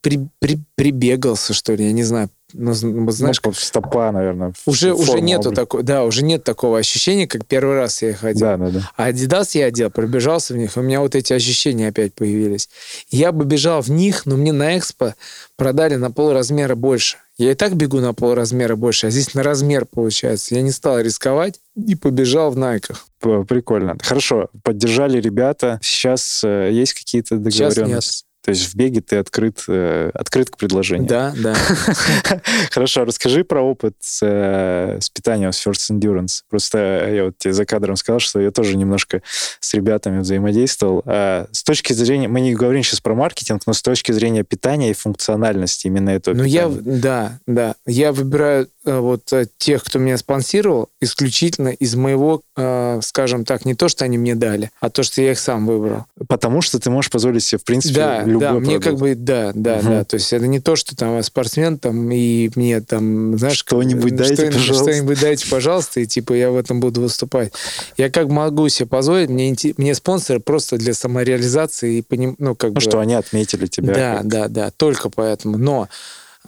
[0.00, 3.60] при, при, прибегался, что ли, я не знаю, ну, ну знаешь, ну, как...
[3.60, 4.52] стопа, наверное.
[4.66, 8.40] Уже, уже нету такого, да, уже нет такого ощущения, как первый раз я их одел.
[8.40, 8.90] Да, да, да.
[8.96, 12.68] А Adidas я одел, пробежался в них, у меня вот эти ощущения опять появились.
[13.10, 15.14] Я бы бежал в них, но мне на экспо
[15.56, 17.18] продали на полразмера больше.
[17.40, 20.54] Я и так бегу на полразмера больше, а здесь на размер получается.
[20.54, 23.06] Я не стал рисковать и побежал в найках.
[23.20, 23.96] Прикольно.
[24.02, 25.78] Хорошо, поддержали ребята.
[25.82, 28.10] Сейчас э, есть какие-то договоренности?
[28.10, 28.29] Сейчас нет.
[28.42, 31.06] То есть в беге ты открыт, э, открыт к предложению.
[31.06, 31.54] Да, да.
[32.70, 36.42] Хорошо, расскажи про опыт с, э, с питанием, с First Endurance.
[36.48, 39.22] Просто я вот тебе за кадром сказал, что я тоже немножко
[39.60, 41.02] с ребятами взаимодействовал.
[41.04, 44.90] А с точки зрения, мы не говорим сейчас про маркетинг, но с точки зрения питания
[44.90, 47.74] и функциональности именно этого Ну я, да, да.
[47.86, 53.74] Я выбираю вот э, тех, кто меня спонсировал, исключительно из моего, э, скажем так, не
[53.74, 56.06] то, что они мне дали, а то, что я их сам выбрал.
[56.28, 58.66] Потому что ты можешь позволить себе, в принципе, да, любой Да, продукт.
[58.66, 59.88] мне как бы, да, да, угу.
[59.88, 60.04] да.
[60.04, 63.58] То есть это не то, что там спортсмен там и мне там, знаешь...
[63.58, 64.92] Что-нибудь дайте, что пожалуйста.
[64.92, 67.52] Что-нибудь дайте, пожалуйста, и типа я в этом буду выступать.
[67.98, 72.70] Я как могу себе позволить, мне, мне спонсоры просто для самореализации и поним, ну как
[72.70, 72.80] ну, бы...
[72.80, 73.94] что они отметили тебя.
[73.94, 74.26] Да, как...
[74.26, 75.58] да, да, только поэтому.
[75.58, 75.88] Но а,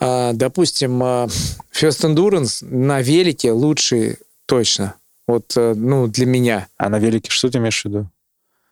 [0.00, 1.28] допустим, а,
[1.72, 4.94] First Endurance на велике лучший точно.
[5.26, 6.68] Вот, э, ну, для меня.
[6.76, 8.08] А на велике что ты имеешь в виду?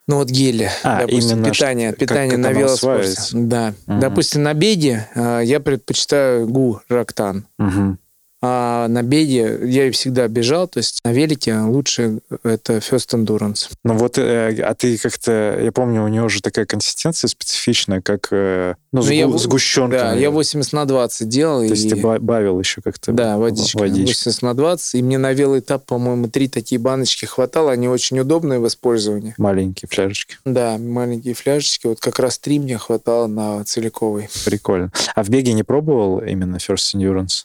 [0.07, 3.21] Ну, вот гели, а, допустим, именно питание, питание как, как на велоспорте.
[3.33, 3.75] Да.
[3.87, 4.01] Угу.
[4.01, 7.47] Допустим, на беге а, я предпочитаю ГУ Рактан.
[7.59, 7.97] Угу.
[8.43, 13.71] А на беге я всегда бежал, то есть на велике лучше это First Endurance.
[13.85, 18.29] Ну вот, э, а ты как-то, я помню, у него же такая консистенция специфичная, как
[18.31, 19.99] э, ну, сгу, я, сгущенка.
[19.99, 21.61] Да, я 80 на 20 делал.
[21.61, 21.69] То и...
[21.69, 24.29] есть ты бавил еще как-то Да, водичка, водичка.
[24.29, 24.95] 80 на 20.
[24.95, 27.71] И мне на велоэтап, по-моему, три такие баночки хватало.
[27.73, 29.35] Они очень удобные в использовании.
[29.37, 30.39] Маленькие фляжечки.
[30.45, 31.87] Да, маленькие фляжечки.
[31.87, 34.29] Вот как раз три мне хватало на целиковой.
[34.45, 34.91] Прикольно.
[35.15, 37.45] А в беге не пробовал именно First Endurance?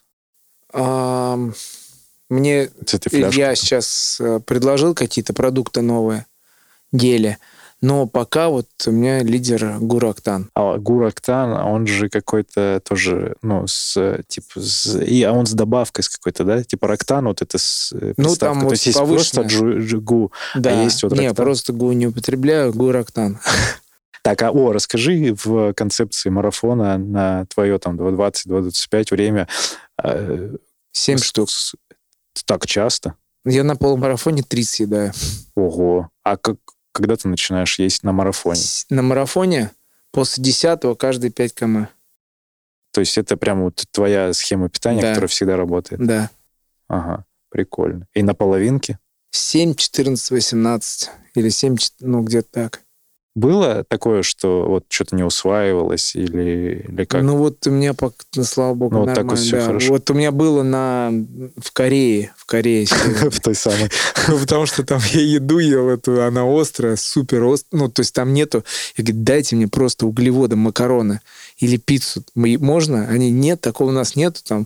[2.30, 2.69] Мне
[3.11, 6.26] я сейчас э, предложил какие-то продукты новые,
[6.91, 7.38] гели,
[7.82, 10.49] но пока вот у меня лидер Гурактан.
[10.55, 16.03] А Гурактан, он же какой-то тоже, ну, с, типа, с, и, а он с добавкой
[16.03, 16.63] с какой-то, да?
[16.63, 20.01] Типа Рактан, вот это с э, Ну, там То вот есть есть просто джу, джу,
[20.01, 20.82] ГУ, а да.
[20.82, 23.39] а есть вот Не, просто ГУ не употребляю, Гурактан.
[24.23, 29.47] Так, а о, расскажи в концепции марафона на твое там 20-25 время,
[30.04, 30.56] э,
[30.91, 31.50] Семь штук.
[32.46, 33.16] Так часто?
[33.43, 35.14] Я на полумарафоне 30 съедаю.
[35.56, 36.10] Ого.
[36.24, 36.58] А как,
[36.91, 38.62] когда ты начинаешь есть на марафоне?
[38.89, 39.72] На марафоне
[40.12, 41.89] после 10 каждые 5 км.
[42.91, 45.10] То есть это прям вот твоя схема питания, да.
[45.10, 46.06] которая всегда работает?
[46.06, 46.30] Да.
[46.88, 48.08] Ага, прикольно.
[48.14, 48.98] И на половинке?
[49.32, 51.10] 7, 14, 18.
[51.36, 52.85] Или 7, ну где-то так.
[53.36, 57.22] Было такое, что вот что-то не усваивалось или, или как?
[57.22, 57.94] Ну вот у меня,
[58.44, 59.66] слава богу, ну, вот так вот все да.
[59.66, 59.90] хорошо.
[59.90, 61.12] Вот у меня было на
[61.58, 62.86] в Корее, в Корее.
[63.30, 63.92] В той самой.
[64.30, 67.84] Ну, потому что там я еду ел эту, она острая, супер острая.
[67.84, 68.64] Ну, то есть там нету...
[68.96, 71.20] Я говорю, дайте мне просто углеводы, макароны
[71.58, 72.24] или пиццу.
[72.36, 73.06] Можно?
[73.10, 74.66] Они, нет, такого у нас нету там.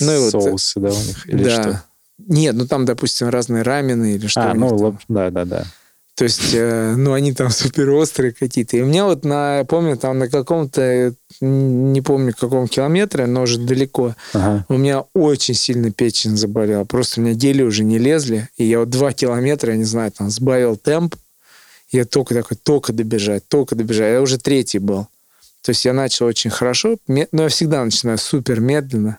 [0.00, 1.28] Ну, Соусы, да, у них?
[1.28, 1.50] Или да.
[1.50, 1.84] что?
[2.28, 4.50] Нет, ну там, допустим, разные рамены или что.
[4.50, 5.66] А, ну, да, да, да.
[6.14, 8.76] То есть, э, ну, они там супер острые какие-то.
[8.76, 13.58] И у меня вот на, помню, там на каком-то, не помню, каком километре, но уже
[13.58, 14.64] далеко, ага.
[14.68, 16.84] у меня очень сильно печень заболела.
[16.84, 18.48] Просто у меня гели уже не лезли.
[18.56, 21.16] И я вот два километра, я не знаю, там сбавил темп.
[21.90, 24.12] Я только такой, только добежать, только добежать.
[24.12, 25.08] Я уже третий был.
[25.62, 29.18] То есть я начал очень хорошо, но я всегда начинаю супер медленно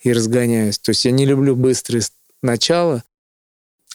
[0.00, 0.78] и разгоняюсь.
[0.78, 2.02] То есть я не люблю быстрые
[2.42, 3.02] начала,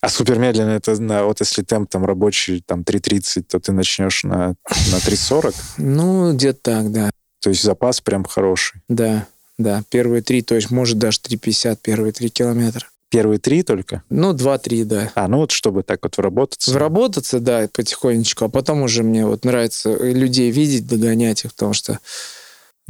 [0.04, 4.26] а супер медленно это на, вот если темп там рабочий там 3.30, то ты начнешь
[4.26, 4.50] на,
[4.92, 5.56] на 3.40?
[5.78, 7.10] Ну, где-то так, да.
[7.40, 8.82] То есть запас прям хороший.
[8.90, 9.28] Да,
[9.58, 9.82] да.
[9.90, 12.86] Первые три, то есть может даже 3.50 первые три километра.
[13.08, 14.04] Первые три только?
[14.10, 15.10] Ну, два-три, да.
[15.16, 16.74] А, ну вот чтобы так вот вработаться.
[16.74, 18.44] Вработаться, да, потихонечку.
[18.44, 22.00] А потом уже мне вот нравится людей видеть, догонять их, потому что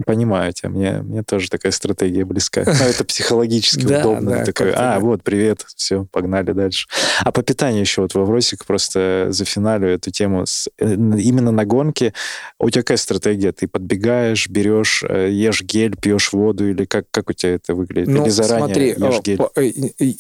[0.08, 2.64] Понимаю тебя, мне, мне тоже такая стратегия близка.
[2.66, 4.38] Но это психологически удобно.
[4.38, 6.88] Да, такой, а, вот, привет, все, погнали дальше.
[7.22, 10.46] А по питанию еще вот вопросик просто за финалю эту тему.
[10.80, 12.14] Э, именно на гонке
[12.58, 13.52] у тебя какая стратегия?
[13.52, 18.08] Ты подбегаешь, берешь, э, ешь гель, пьешь воду или как, как у тебя это выглядит?
[18.08, 19.39] Ну, или заранее смотри, ешь гель?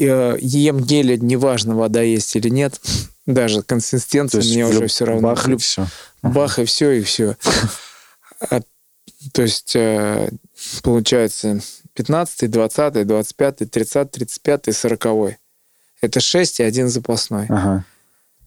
[0.05, 2.79] Э, ем гель, неважно, вода есть или нет.
[3.25, 5.29] Даже консистенция мне уже все равно.
[5.29, 5.87] Бах и все.
[6.21, 7.35] Бах и все, и все.
[9.31, 10.29] То есть, э,
[10.81, 11.59] получается,
[11.93, 15.37] 15, 20, 25, 30, 35, 40.
[16.01, 17.45] Это 6 и один запасной.
[17.49, 17.85] Ага.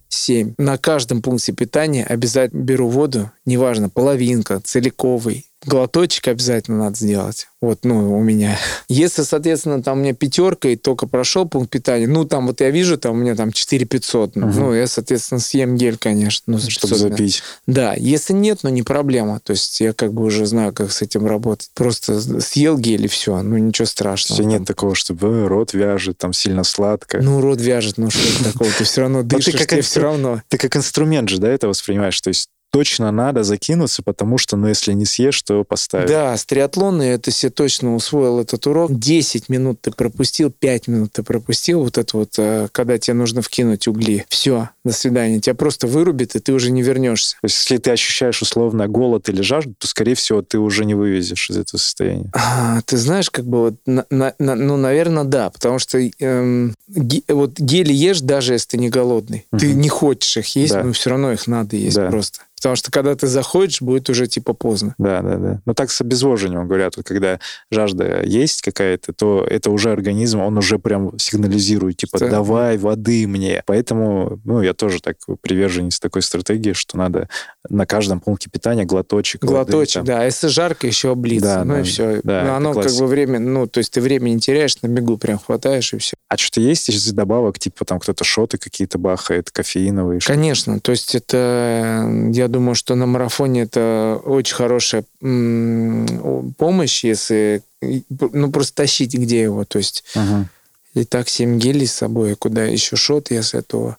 [0.09, 0.55] 7.
[0.59, 7.49] На каждом пункте питания обязательно беру воду, неважно, половинка, целиковый, глоточек обязательно надо сделать.
[7.61, 8.59] Вот, ну, у меня.
[8.89, 12.71] Если, соответственно, там у меня пятерка и только прошел пункт питания, ну, там вот я
[12.71, 14.37] вижу, там у меня там 4 500.
[14.37, 14.47] Угу.
[14.47, 16.53] Ну, я, соответственно, съем гель, конечно.
[16.53, 17.43] Ну, Чтобы 500, запить.
[17.67, 17.95] Да.
[17.95, 19.41] Если нет, ну, не проблема.
[19.41, 21.71] То есть я как бы уже знаю, как с этим работать.
[21.75, 23.43] Просто съел гель и все.
[23.43, 24.41] Ну, ничего страшного.
[24.41, 27.21] Все нет такого, чтобы э, рот вяжет, там сильно сладко.
[27.23, 28.71] Ну, рот вяжет, ну, что такого?
[28.77, 30.43] Ты все равно дышишь, ты все равно...
[30.49, 32.21] Ты как инструмент же, да, это воспринимаешь?
[32.21, 36.11] То есть точно надо закинуться, потому что, ну, если не съешь, то поставишь.
[36.11, 38.93] Да, с триатлона это себе точно усвоил этот урок.
[38.93, 43.41] 10 минут ты пропустил, 5 минут ты пропустил, вот это вот, э, когда тебе нужно
[43.41, 44.27] вкинуть угли.
[44.29, 45.41] Все, до свидания.
[45.41, 47.37] Тебя просто вырубит, и ты уже не вернешься.
[47.41, 50.95] То есть, если ты ощущаешь условно голод или жажду, то, скорее всего, ты уже не
[50.95, 52.31] вывезешь из этого состояния.
[52.35, 56.75] А, ты знаешь, как бы вот, на, на, на, ну, наверное, да, потому что эм,
[56.89, 59.47] ге, вот гели ешь, даже если ты не голодный.
[59.53, 59.61] Угу.
[59.61, 60.83] Ты не хочешь их есть, да.
[60.83, 62.11] но все равно их надо есть да.
[62.11, 62.41] просто.
[62.67, 64.97] Потому что когда ты заходишь, будет уже типа поздно.
[64.99, 65.61] Да, да, да.
[65.67, 67.39] Но так с обезвоживанием говорят, вот когда
[67.71, 72.29] жажда есть какая-то, то это уже организм, он уже прям сигнализирует, типа, да.
[72.29, 73.63] давай воды мне.
[73.67, 77.29] Поэтому, ну, я тоже так приверженец такой стратегии, что надо
[77.69, 80.25] на каждом пункте питания глоточек Глоточек, воды, да.
[80.25, 81.47] Если жарко, еще облиться.
[81.47, 82.21] Да, ну да, и все.
[82.23, 85.17] Да, ну, оно как бы время, ну, то есть ты время не теряешь, на бегу
[85.19, 86.17] прям хватаешь и все.
[86.29, 90.21] А что-то есть из добавок, типа там кто-то шоты какие-то бахает, кофеиновые?
[90.21, 90.81] Конечно.
[90.81, 98.75] То есть это, я думаю, что на марафоне это очень хорошая помощь, если ну просто
[98.75, 100.49] тащить где его, то есть ага.
[100.95, 103.99] и так 7 гелей с собой, куда еще шот, если этого.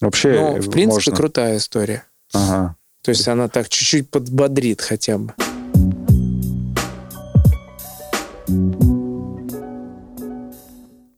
[0.00, 1.16] Вообще, Но, в принципе, можно...
[1.16, 2.04] крутая история.
[2.32, 2.76] Ага.
[3.02, 5.34] То есть она так чуть-чуть подбодрит хотя бы.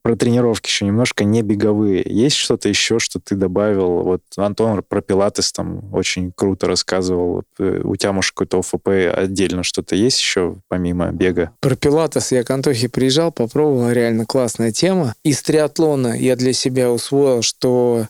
[0.04, 2.02] про тренировки еще немножко, не беговые.
[2.04, 4.02] Есть что-то еще, что ты добавил?
[4.02, 7.44] Вот Антон про пилатес там очень круто рассказывал.
[7.58, 11.52] Э, у тебя, может, какой-то ОФП отдельно что-то есть еще, помимо бега?
[11.60, 15.14] Про пилатес я к Антохе приезжал, попробовал, реально классная тема.
[15.24, 18.06] Из триатлона я для себя усвоил, что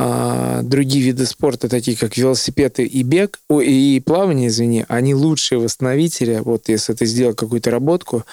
[0.00, 5.58] а, другие виды спорта, такие как велосипед и бег, о, и плавание, извини, они лучшие
[5.58, 6.38] восстановители.
[6.38, 8.24] Вот если ты сделал какую-то работку,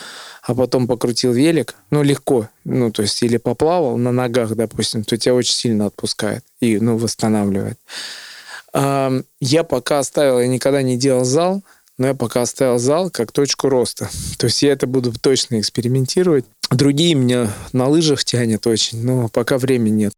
[0.44, 5.18] а потом покрутил велик, ну, легко, ну, то есть или поплавал на ногах, допустим, то
[5.18, 7.80] тебя очень сильно отпускает и, ну, восстанавливает.
[8.72, 11.64] А, я пока оставил, я никогда не делал зал,
[11.98, 14.08] но я пока оставил зал как точку роста.
[14.38, 16.46] То есть я это буду точно экспериментировать.
[16.70, 20.14] Другие меня на лыжах тянет очень, но пока времени нет.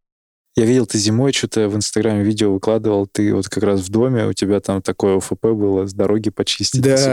[0.57, 4.25] Я видел, ты зимой что-то в Инстаграме видео выкладывал, ты вот как раз в доме,
[4.25, 7.05] у тебя там такое ОФП было, с дороги почистить, да, с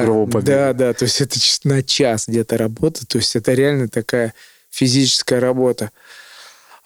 [0.47, 4.32] Да, да, то есть это на час где-то работа, то есть это реально такая
[4.70, 5.90] физическая работа.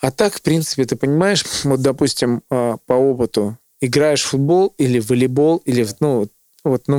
[0.00, 4.98] А так, в принципе, ты понимаешь, вот, допустим, а, по опыту, играешь в футбол или
[4.98, 6.26] в волейбол, или, ну,
[6.64, 6.98] вот, ну,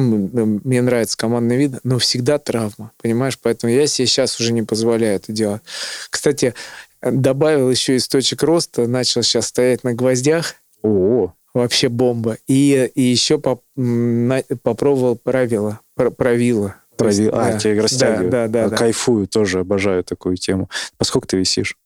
[0.64, 3.38] мне нравится командный вид, но всегда травма, понимаешь?
[3.38, 5.62] Поэтому я себе сейчас уже не позволяю это делать.
[6.10, 6.56] Кстати,
[7.02, 10.56] добавил еще из точек роста, начал сейчас стоять на гвоздях.
[10.82, 12.38] О, вообще бомба.
[12.48, 16.76] И, и еще поп, на, попробовал правила, пр, правила.
[16.98, 17.32] Правила.
[17.48, 17.60] А, да.
[17.60, 18.30] тебя растягивают.
[18.30, 19.30] Да, да, да, Кайфую, да.
[19.32, 20.70] тоже обожаю такую тему.
[20.98, 21.78] Поскольку ты висишь?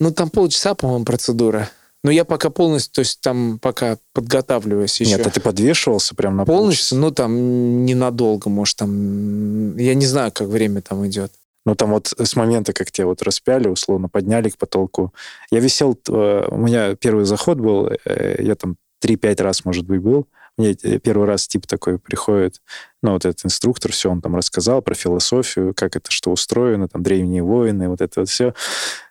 [0.00, 1.70] Ну, там полчаса, по-моему, процедура.
[2.04, 5.16] Но я пока полностью, то есть там пока подготавливаюсь еще.
[5.16, 10.30] Нет, а ты подвешивался прям на Полностью, ну там ненадолго, может там, я не знаю,
[10.30, 11.32] как время там идет.
[11.66, 15.14] Ну, там вот с момента, как тебя вот распяли, условно, подняли к потолку.
[15.50, 20.00] Я висел, э, у меня первый заход был, э, я там 3-5 раз, может быть,
[20.00, 20.28] был.
[20.58, 22.60] Мне э, первый раз тип такой приходит,
[23.04, 27.02] ну, вот этот инструктор, все он там рассказал про философию, как это что устроено, там,
[27.02, 28.54] древние воины, вот это вот все.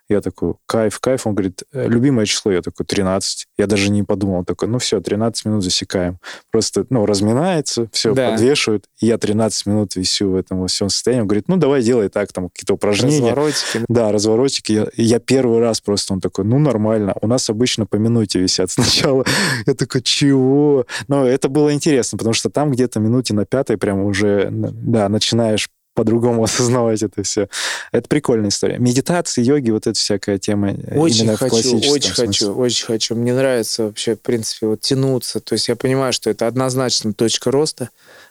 [0.08, 1.26] Я такой, кайф, кайф.
[1.26, 2.52] Он говорит, «Э, любимое число?
[2.52, 3.46] Я такой, 13.
[3.56, 4.44] Я даже не подумал.
[4.44, 6.18] Такой, ну все, 13 минут засекаем.
[6.50, 8.32] Просто, ну, разминается, все, да.
[8.32, 8.84] подвешивают.
[9.00, 11.22] Я 13 минут висю в этом во всем состоянии.
[11.22, 13.30] Он говорит, ну, давай делай так, там, какие-то упражнения.
[13.30, 13.84] Разворотики.
[13.88, 14.72] Да, разворотики.
[14.72, 17.14] Я, я первый раз просто, он такой, ну, нормально.
[17.22, 19.24] У нас обычно по минуте висят сначала.
[19.64, 20.86] Я такой, чего?
[21.08, 25.68] Но это было интересно, потому что там где-то минуте на пятой прям уже, да, начинаешь
[25.94, 27.48] по-другому осознавать это все.
[27.92, 28.78] Это прикольная история.
[28.78, 30.72] Медитации, йоги, вот эта всякая тема.
[30.72, 33.14] Э, очень хочу, очень хочу, очень хочу.
[33.14, 35.40] Мне нравится вообще, в принципе, вот тянуться.
[35.40, 37.90] То есть я понимаю, что это однозначно точка роста,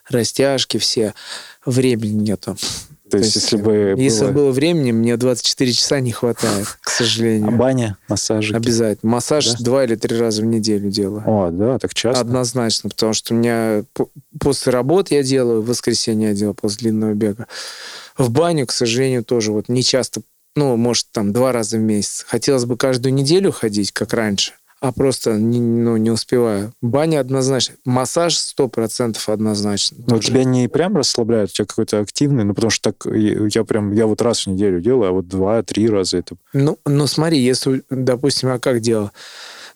[0.10, 1.14] растяжки все.
[1.66, 2.58] Времени нету.
[3.14, 4.32] То, То есть, если бы Если было...
[4.32, 7.50] было времени, мне 24 часа не хватает, к сожалению.
[7.50, 8.56] А баня, массажи?
[8.56, 9.12] Обязательно.
[9.12, 9.58] Массаж да?
[9.60, 11.22] два или три раза в неделю делаю.
[11.28, 12.22] О, да, так часто?
[12.22, 13.84] Однозначно, потому что у меня
[14.40, 17.46] после работы я делаю, в воскресенье я делаю после длинного бега.
[18.18, 20.24] В баню, к сожалению, тоже вот не часто,
[20.56, 22.26] ну, может, там два раза в месяц.
[22.28, 24.54] Хотелось бы каждую неделю ходить, как раньше
[24.84, 26.74] а просто не, ну, не успеваю.
[26.82, 27.76] Баня однозначно.
[27.86, 29.98] Массаж сто процентов однозначно.
[30.08, 33.94] Но тебя не прям расслабляют, у тебя какой-то активный, ну потому что так я прям,
[33.94, 36.36] я вот раз в неделю делаю, а вот два-три раза это...
[36.52, 39.14] Ну, ну смотри, если, допустим, а как дело?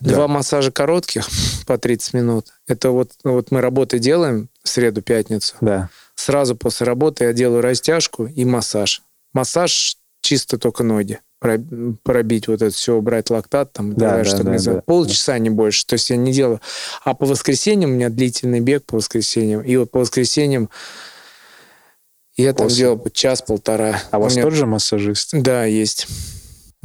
[0.01, 0.15] Да.
[0.15, 1.25] Два массажа коротких
[1.65, 2.47] по 30 минут.
[2.67, 5.55] Это вот, вот мы работы делаем в среду-пятницу.
[5.61, 5.89] Да.
[6.15, 9.01] Сразу после работы я делаю растяжку и массаж.
[9.31, 14.57] Массаж чисто только ноги пробить вот это все, убрать лактат, там, да, да, чтобы да,
[14.57, 15.39] не да, полчаса, да.
[15.39, 15.85] не больше.
[15.85, 16.61] То есть я не делаю.
[17.03, 19.61] А по воскресеньям у меня длительный бег по воскресеньям.
[19.61, 20.69] И вот по воскресеньям
[22.35, 22.67] я После...
[22.67, 24.01] там делал час-полтора.
[24.11, 24.43] А у вас меня...
[24.43, 25.29] тот же массажист?
[25.33, 26.07] Да, есть.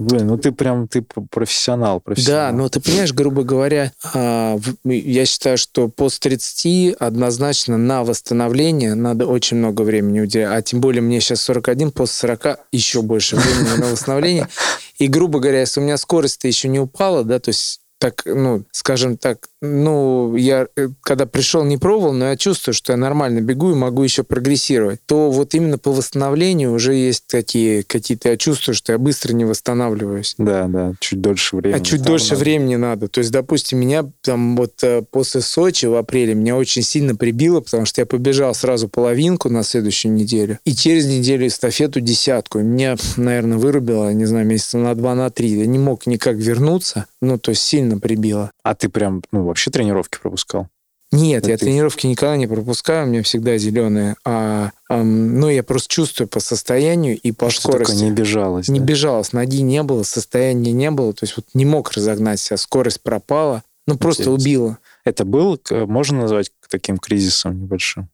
[0.03, 2.51] Блин, ну ты прям ты профессионал, профессионал.
[2.51, 8.95] Да, но ты понимаешь, грубо говоря, а, я считаю, что после 30 однозначно на восстановление
[8.95, 10.51] надо очень много времени уделять.
[10.53, 14.49] А тем более мне сейчас 41, после 40 еще больше времени на восстановление.
[14.99, 18.65] И, грубо говоря, если у меня скорость-то еще не упала, да, то есть так, ну,
[18.73, 23.41] скажем так, ну, я э, когда пришел, не пробовал, но я чувствую, что я нормально
[23.41, 28.37] бегу и могу еще прогрессировать, то вот именно по восстановлению уже есть такие какие-то, я
[28.37, 30.35] чувствую, что я быстро не восстанавливаюсь.
[30.37, 31.79] Да, да, чуть дольше времени.
[31.79, 32.41] А чуть дольше надо.
[32.41, 33.07] времени надо.
[33.07, 37.61] То есть, допустим, меня там вот э, после Сочи в апреле меня очень сильно прибило,
[37.61, 42.59] потому что я побежал сразу половинку на следующую неделю, и через неделю эстафету десятку.
[42.59, 45.51] И меня, наверное, вырубило, не знаю, месяца на два, на три.
[45.51, 48.51] Я не мог никак вернуться, ну, то есть сильно прибило.
[48.63, 50.69] А ты прям, ну, вообще тренировки пропускал?
[51.13, 51.67] Нет, Это я ты...
[51.67, 54.17] тренировки никогда не пропускаю, у меня всегда зеленые.
[54.25, 57.93] А, а, ну, я просто чувствую по состоянию и по Что скорости.
[57.93, 58.69] Только не бежалось.
[58.69, 58.87] Не да?
[58.87, 61.13] бежалось, ноги не было, состояния не было.
[61.13, 63.63] То есть вот не мог разогнать себя, скорость пропала.
[63.87, 64.43] Ну, просто Интересно.
[64.43, 64.79] убила.
[65.05, 68.09] Это был, можно назвать таким кризисом небольшим?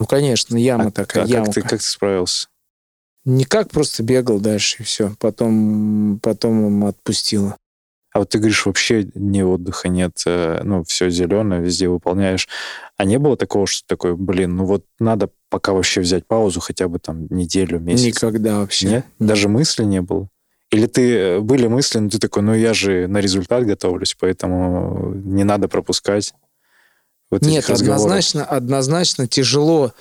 [0.00, 1.52] Ну, конечно, яма а, такая, а ямка.
[1.52, 2.48] Как ты, как ты справился?
[3.24, 5.14] Никак, просто бегал дальше и все.
[5.20, 7.56] Потом, потом отпустила.
[8.12, 12.46] А вот ты говоришь, вообще ни отдыха нет, э, ну, все зеленое, везде выполняешь.
[12.98, 16.88] А не было такого, что такое, блин, ну вот надо пока вообще взять паузу хотя
[16.88, 18.04] бы там неделю, месяц?
[18.04, 18.88] Никогда вообще.
[18.88, 19.06] Нет?
[19.18, 20.28] Даже мысли не было?
[20.70, 25.14] Или ты э, были мысли, но ты такой, ну я же на результат готовлюсь, поэтому
[25.14, 26.34] не надо пропускать.
[27.30, 29.92] Вот Нет, однозначно, однозначно тяжело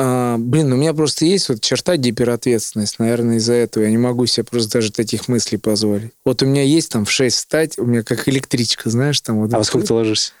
[0.00, 3.00] а, блин, у меня просто есть вот черта гиперответственность.
[3.00, 6.12] Наверное, из-за этого я не могу себе просто даже таких мыслей позволить.
[6.24, 9.52] Вот у меня есть там в 6 встать, у меня как электричка, знаешь, там вот.
[9.52, 10.34] А во сколько ты ложишься?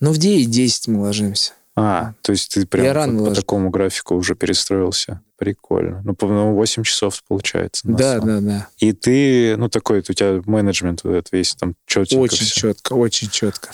[0.00, 1.52] Ну, в 9-10 мы ложимся.
[1.74, 5.20] А, то есть ты прям я рано по, по такому графику уже перестроился.
[5.36, 6.00] Прикольно.
[6.02, 7.82] Ну, по ну, 8 часов получается.
[7.86, 8.26] Да, сон.
[8.26, 8.68] да, да.
[8.78, 12.22] И ты, ну, такой, у тебя менеджмент вот этот весь там четенько.
[12.22, 12.60] Очень все.
[12.60, 13.68] четко, очень четко.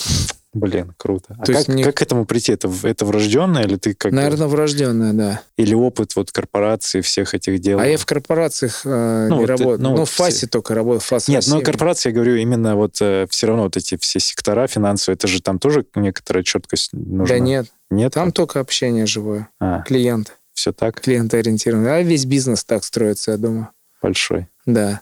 [0.55, 1.35] Блин, круто.
[1.39, 1.83] А То как, мне...
[1.83, 2.53] как к этому прийти?
[2.53, 5.41] Это, это врожденное или ты как Наверное, врожденное, да.
[5.57, 7.79] Или опыт вот корпорации всех этих дел?
[7.79, 9.81] А я в корпорациях э, ну, не вот, работаю.
[9.81, 10.47] Ну, ну, в ФАСе все...
[10.49, 11.01] только работаю.
[11.01, 14.67] ФАС Нет, ну корпорации, я говорю, именно вот э, все равно вот эти все сектора
[14.67, 17.35] финансовые, это же там тоже некоторая четкость нужна.
[17.35, 17.69] Да нет.
[17.91, 18.13] Нет?
[18.13, 19.49] Там только общение живое.
[19.59, 20.37] А, Клиент.
[20.53, 21.01] Все так?
[21.01, 21.97] Клиентоориентированный.
[21.97, 23.69] А весь бизнес так строится, я думаю.
[24.03, 24.49] Большой.
[24.67, 25.01] Да.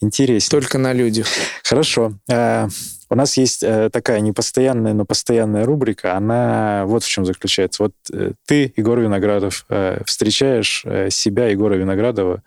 [0.00, 0.50] Интересно.
[0.60, 1.26] Только на людях.
[1.64, 2.14] Хорошо.
[3.10, 6.14] У нас есть э, такая непостоянная, но постоянная рубрика.
[6.14, 7.84] Она вот в чем заключается.
[7.84, 12.42] Вот э, ты, Егор Виноградов, э, встречаешь себя, Егора Виноградова,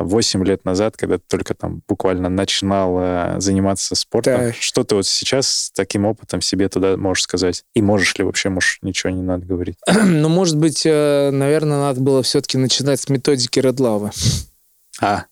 [0.00, 4.38] 8 лет назад, когда ты только там буквально начинал э, заниматься спортом.
[4.38, 4.52] Да.
[4.58, 7.64] Что ты вот сейчас с таким опытом себе туда можешь сказать?
[7.74, 9.76] И можешь ли вообще, может, ничего не надо говорить?
[10.20, 14.10] Ну, может быть, э, наверное, надо было все-таки начинать с методики Редлава
[15.00, 15.24] А,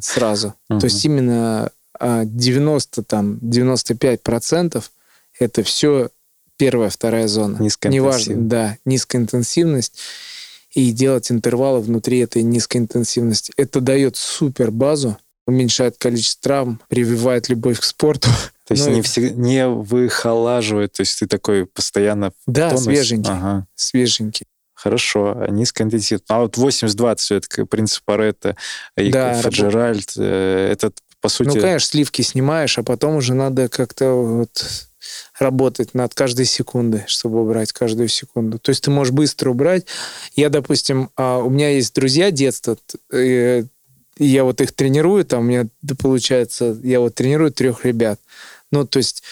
[0.00, 0.54] сразу.
[0.68, 1.70] То есть именно
[2.00, 4.90] 90, там, 95 процентов
[5.38, 6.08] это все
[6.56, 7.58] первая, вторая зона.
[7.58, 9.98] Низкая Неважно, да, низкая интенсивность.
[10.72, 13.52] И делать интервалы внутри этой низкой интенсивности.
[13.56, 15.16] Это дает супер базу,
[15.46, 18.28] уменьшает количество травм, прививает любовь к спорту.
[18.66, 22.84] то есть Ну, не, всег- не выхолаживает, то есть ты такой постоянно Да, тонус.
[22.84, 23.66] свеженький, Ага.
[23.74, 24.46] свеженький.
[24.74, 26.24] Хорошо, а низкая интенсивность.
[26.28, 28.56] А вот 80-20 все-таки принцип Паретта
[28.96, 30.92] и Да, Фаджеральд, э, это
[31.26, 31.48] по сути...
[31.48, 34.64] Ну, конечно, сливки снимаешь, а потом уже надо как-то вот
[35.40, 38.60] работать над каждой секундой, чтобы убрать каждую секунду.
[38.60, 39.86] То есть ты можешь быстро убрать.
[40.36, 42.78] Я, допустим, а, у меня есть друзья детства,
[43.12, 43.64] э,
[44.18, 45.66] и я вот их тренирую, там у меня
[45.98, 48.20] получается, я вот тренирую трех ребят.
[48.70, 49.24] Ну, то есть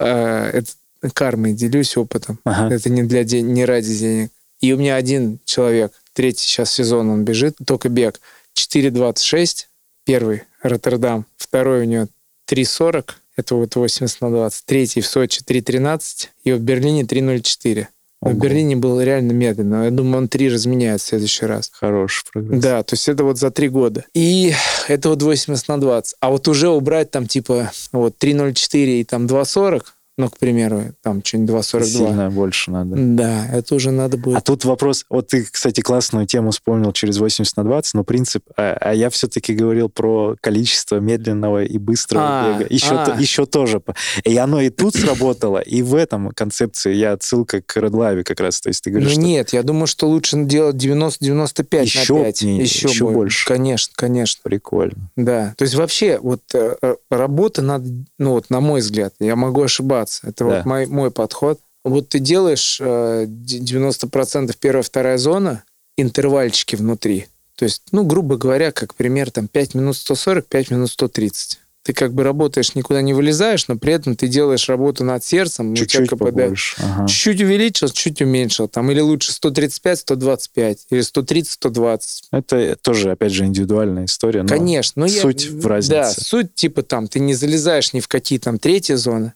[0.00, 0.72] э, это
[1.14, 2.40] кармой делюсь опытом.
[2.42, 2.74] Ага.
[2.74, 4.32] Это не для не ради денег.
[4.60, 8.20] И у меня один человек, третий сейчас сезон он бежит, только бег.
[8.56, 9.66] 4.26,
[10.04, 12.08] первый Роттердам, второй у него
[12.50, 17.86] 3.40, это вот 80 на 20, третий в Сочи 3.13, и в Берлине 3.04.
[18.20, 18.40] Но В Ого.
[18.40, 19.84] Берлине был реально медленно.
[19.84, 21.70] Я думаю, он три разменяет в следующий раз.
[21.72, 22.60] Хороший прогресс.
[22.60, 24.04] Да, то есть это вот за три года.
[24.12, 24.52] И
[24.88, 26.16] это вот 80 на 20.
[26.18, 29.84] А вот уже убрать там типа вот 3.04 и там 2.40,
[30.18, 31.84] ну, к примеру, там что-нибудь 2.42.
[31.84, 32.94] Сильно больше надо.
[32.96, 34.36] Да, это уже надо будет.
[34.36, 38.44] А тут вопрос, вот ты, кстати, классную тему вспомнил через 80 на 20, но принцип,
[38.56, 42.66] а, а я все-таки говорил про количество медленного и быстрого А, бега.
[42.68, 43.06] Еще, а.
[43.06, 43.80] то- еще тоже.
[44.24, 48.60] И оно и тут сработало, и в этом концепции я отсылка к Редлаве как раз.
[48.60, 52.24] То есть ты Ну говоришь, что нет, я думаю, что лучше делать 90-95 Еще на
[52.24, 52.42] 5.
[52.42, 53.46] меньше, еще, еще бо- больше.
[53.46, 55.10] Конечно, конечно, прикольно.
[55.16, 55.54] да.
[55.56, 57.88] То есть вообще вот э, э, работа надо,
[58.18, 60.56] ну вот на мой взгляд, я могу ошибаться, это Да.
[60.56, 61.60] вот мой, мой подход.
[61.84, 65.62] Вот ты делаешь э, д- 90% первая, вторая зона,
[65.96, 67.26] интервальчики внутри.
[67.56, 71.58] То есть, ну, грубо говоря, как пример, там 5 минут 140, 5 минут 130.
[71.84, 75.72] Ты как бы работаешь, никуда не вылезаешь, но при этом ты делаешь работу над сердцем,
[75.72, 76.78] у тебя Чуть-чуть КПД.
[76.78, 77.06] Ага.
[77.08, 78.68] Чуть-чуть увеличил, чуть уменьшил.
[78.68, 82.24] Там, или лучше 135, 125, или 130, 120.
[82.30, 84.42] Это тоже, опять же, индивидуальная история.
[84.42, 85.00] но Конечно.
[85.00, 85.94] но я- суть в разнице.
[85.94, 89.32] Да, суть типа там, ты не залезаешь ни в какие там третьи зоны,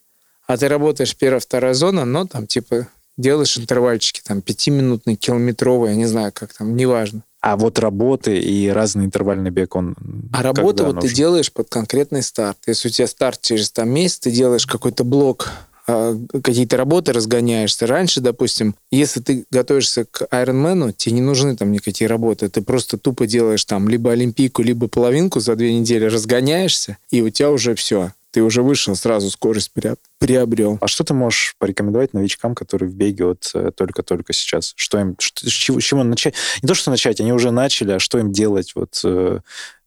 [0.47, 5.97] а ты работаешь первая, вторая зона, но там типа делаешь интервальчики, там, пятиминутные, километровые, я
[5.97, 7.23] не знаю, как там, неважно.
[7.41, 9.97] А вот работы и разный интервальный бег, он
[10.33, 11.17] А работу вот ты нужен?
[11.17, 12.59] делаешь под конкретный старт.
[12.67, 15.51] Если у тебя старт через там месяц, ты делаешь какой-то блок,
[15.89, 17.89] а, какие-то работы разгоняешься.
[17.89, 22.49] Раньше, допустим, если ты готовишься к Айронмену, тебе не нужны там никакие работы.
[22.49, 27.31] Ты просто тупо делаешь там либо олимпийку, либо половинку за две недели, разгоняешься, и у
[27.31, 28.13] тебя уже все.
[28.33, 30.79] Ты уже вышел, сразу скорость приоб- приобрел.
[30.81, 34.73] А что ты можешь порекомендовать новичкам, которые в беге вот э, только-только сейчас?
[34.75, 36.35] Что им, что- с чего, с чего начать?
[36.63, 39.41] Не то, что начать, они уже начали, а что им делать вот э,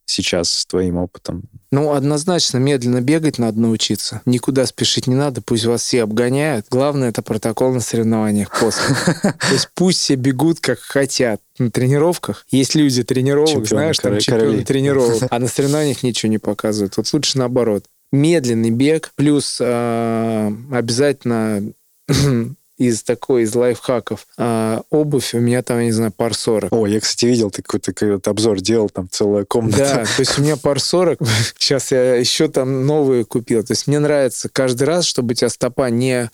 [0.06, 1.44] сейчас с твоим опытом?
[1.72, 4.22] Ну, однозначно, медленно бегать надо научиться.
[4.26, 6.68] Никуда спешить не надо, пусть вас все обгоняют.
[6.70, 8.96] Главное, это протокол на соревнованиях после.
[9.24, 11.42] То есть пусть все бегут, как хотят.
[11.58, 16.96] На тренировках есть люди тренировок, знаешь, там чемпионы тренировок, а на соревнованиях ничего не показывают.
[16.98, 17.86] Вот лучше наоборот.
[18.16, 21.74] Медленный бег, плюс э, обязательно
[22.78, 26.74] из такой, из лайфхаков, э, обувь у меня там, я не знаю, пар 40.
[26.74, 29.78] О, я, кстати, видел, ты какой-то какой-то обзор делал, там целая комната.
[29.78, 31.20] Да, то есть у меня пар 40.
[31.58, 33.64] Сейчас я еще там новые купил.
[33.64, 36.30] То есть мне нравится каждый раз, чтобы у тебя стопа не,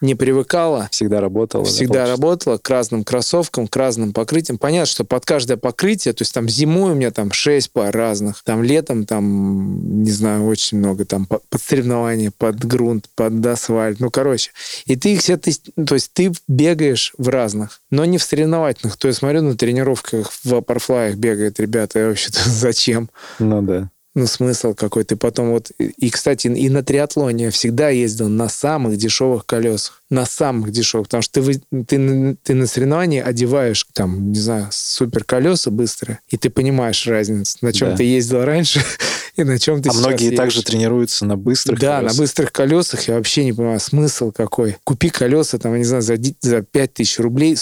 [0.00, 1.64] не привыкала, Всегда работала.
[1.64, 2.12] да, всегда получается?
[2.22, 4.58] работала к разным кроссовкам, к разным покрытиям.
[4.58, 8.42] Понятно, что под каждое покрытие, то есть там зимой у меня там 6 пар разных,
[8.44, 14.00] там летом там, не знаю, очень много, там по- под соревнования, под грунт, под асфальт,
[14.00, 14.50] ну, короче.
[14.86, 15.36] И ты их все,
[15.74, 18.96] то есть ты бегаешь в разных, но не в соревновательных.
[18.96, 23.10] То есть смотрю на тренировках в вапорфлаях бегают ребята, и вообще-то зачем?
[23.38, 23.90] Ну да.
[24.14, 25.16] ну, смысл какой-то.
[25.16, 29.97] Потом вот, и, и, кстати, и на триатлоне я всегда ездил на самых дешевых колесах.
[30.10, 31.06] На самых дешевых.
[31.08, 36.36] Потому что ты, ты, ты на соревновании одеваешь, там, не знаю, супер колеса быстрые, и
[36.38, 37.96] ты понимаешь разницу, на чем Да.
[37.96, 38.80] ты ездил раньше
[39.36, 40.36] и на чем ты А сейчас многие едешь.
[40.38, 42.16] также тренируются на быстрых Да, колесах.
[42.16, 44.76] на быстрых колесах я вообще не понимаю, смысл какой.
[44.84, 47.56] Купи колеса, там, я не знаю, за, за 5000 рублей,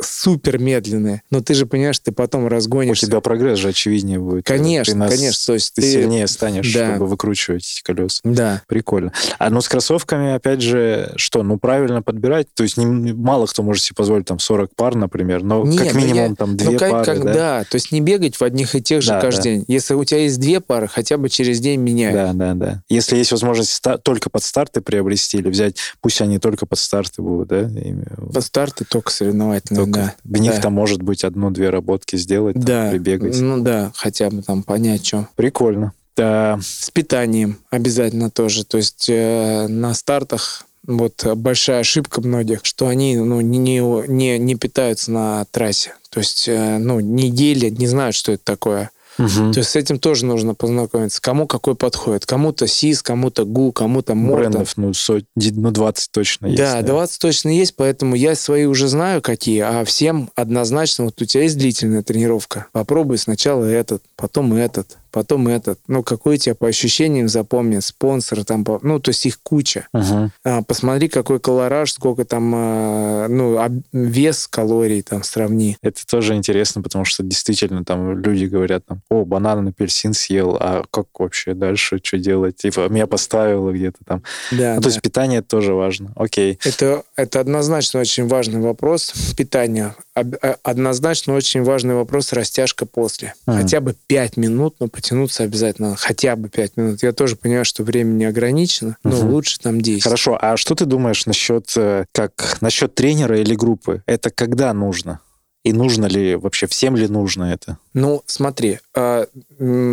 [0.00, 1.22] супер медленные.
[1.30, 3.06] Но ты же понимаешь, ты потом У разгонишься.
[3.06, 4.44] тебя прогресс же очевиднее будет.
[4.44, 5.46] Конечно, Ты нас- конечно.
[5.46, 6.90] То есть Ты, ты, сильнее станешь, Да.
[6.96, 8.20] чтобы выкручивать эти колеса.
[8.24, 8.62] Да.
[8.66, 9.12] Прикольно.
[9.38, 12.46] А ну с кроссовками, опять же, что, ну правильно подбирать?
[12.54, 15.92] То есть не- мало кто может себе позволить там 40 пар, например, но Не, как
[15.92, 17.32] ну минимум я- там две ну, как, пары, как- да?
[17.34, 19.42] да, то есть не бегать в одних и тех же Да, каждый да.
[19.56, 19.64] день.
[19.68, 22.12] Если у тебя есть две пары, хотя бы через день меняй.
[22.14, 22.82] Да, да, да.
[22.88, 27.20] Если есть возможность ста- только под старты приобрести или взять, пусть они только под старты
[27.20, 27.60] будут, да?
[27.62, 30.14] ими- По старту только соревновательные, только да.
[30.24, 30.60] в них да.
[30.60, 32.90] там может быть одну-две работки сделать, там, да.
[32.90, 33.38] прибегать.
[33.40, 35.26] Ну да, хотя бы там понять, что.
[35.34, 35.92] Прикольно.
[36.14, 38.64] Да, С питанием обязательно тоже.
[38.66, 43.80] То есть э, на стартах вот э, большая ошибка многих, что они ну, не, не,
[44.08, 45.94] не, не питаются на трассе.
[46.10, 48.90] То есть, э, ну, недели не знают, что это такое.
[49.18, 49.52] Мгм.
[49.52, 51.20] То есть с этим тоже нужно познакомиться.
[51.20, 52.26] Кому какой подходит.
[52.26, 54.52] Кому-то СИС, кому-то ГУ, кому-то Мортон.
[54.52, 54.92] брендов, ну,
[55.36, 56.58] ну, 20 точно есть.
[56.58, 61.24] Да, 20 точно есть, поэтому я свои уже знаю какие, а всем однозначно, вот у
[61.24, 65.78] тебя есть длительная тренировка, попробуй сначала этот, потом этот, потом этот.
[65.86, 69.86] Ну, какой тебя по ощущениям запомнит, спонсор там, по- ну, то есть их куча.
[69.92, 70.32] Мгм.
[70.44, 75.76] А, посмотри, какой колораж, сколько там, а, ну, об- вес калорий там сравни.
[75.82, 80.84] Это тоже интересно, потому что действительно там люди говорят, там, о, банан, апельсин съел, а
[80.90, 82.56] как вообще дальше, что делать?
[82.56, 84.22] Типа, меня поставило где-то там.
[84.50, 84.88] Да, Ну, то да.
[84.88, 86.12] есть питание тоже важно.
[86.16, 86.58] Окей.
[86.64, 89.94] Это, это однозначно очень важный вопрос питания.
[90.14, 93.34] Э, Однозначно очень важный вопрос растяжка после.
[93.46, 93.58] Мгм.
[93.62, 95.96] Хотя бы 5 минут, но потянуться обязательно.
[95.96, 97.02] Хотя бы 5 минут.
[97.02, 99.30] Я тоже понимаю, что время не ограничено, но Мгм.
[99.30, 100.02] лучше там 10.
[100.04, 104.02] Хорошо, а что ты думаешь насчет, э, как, насчет тренера или группы?
[104.06, 105.20] Это когда нужно?
[105.64, 107.78] И нужно ли, вообще всем ли нужно это?
[107.94, 109.26] Ну, смотри, а,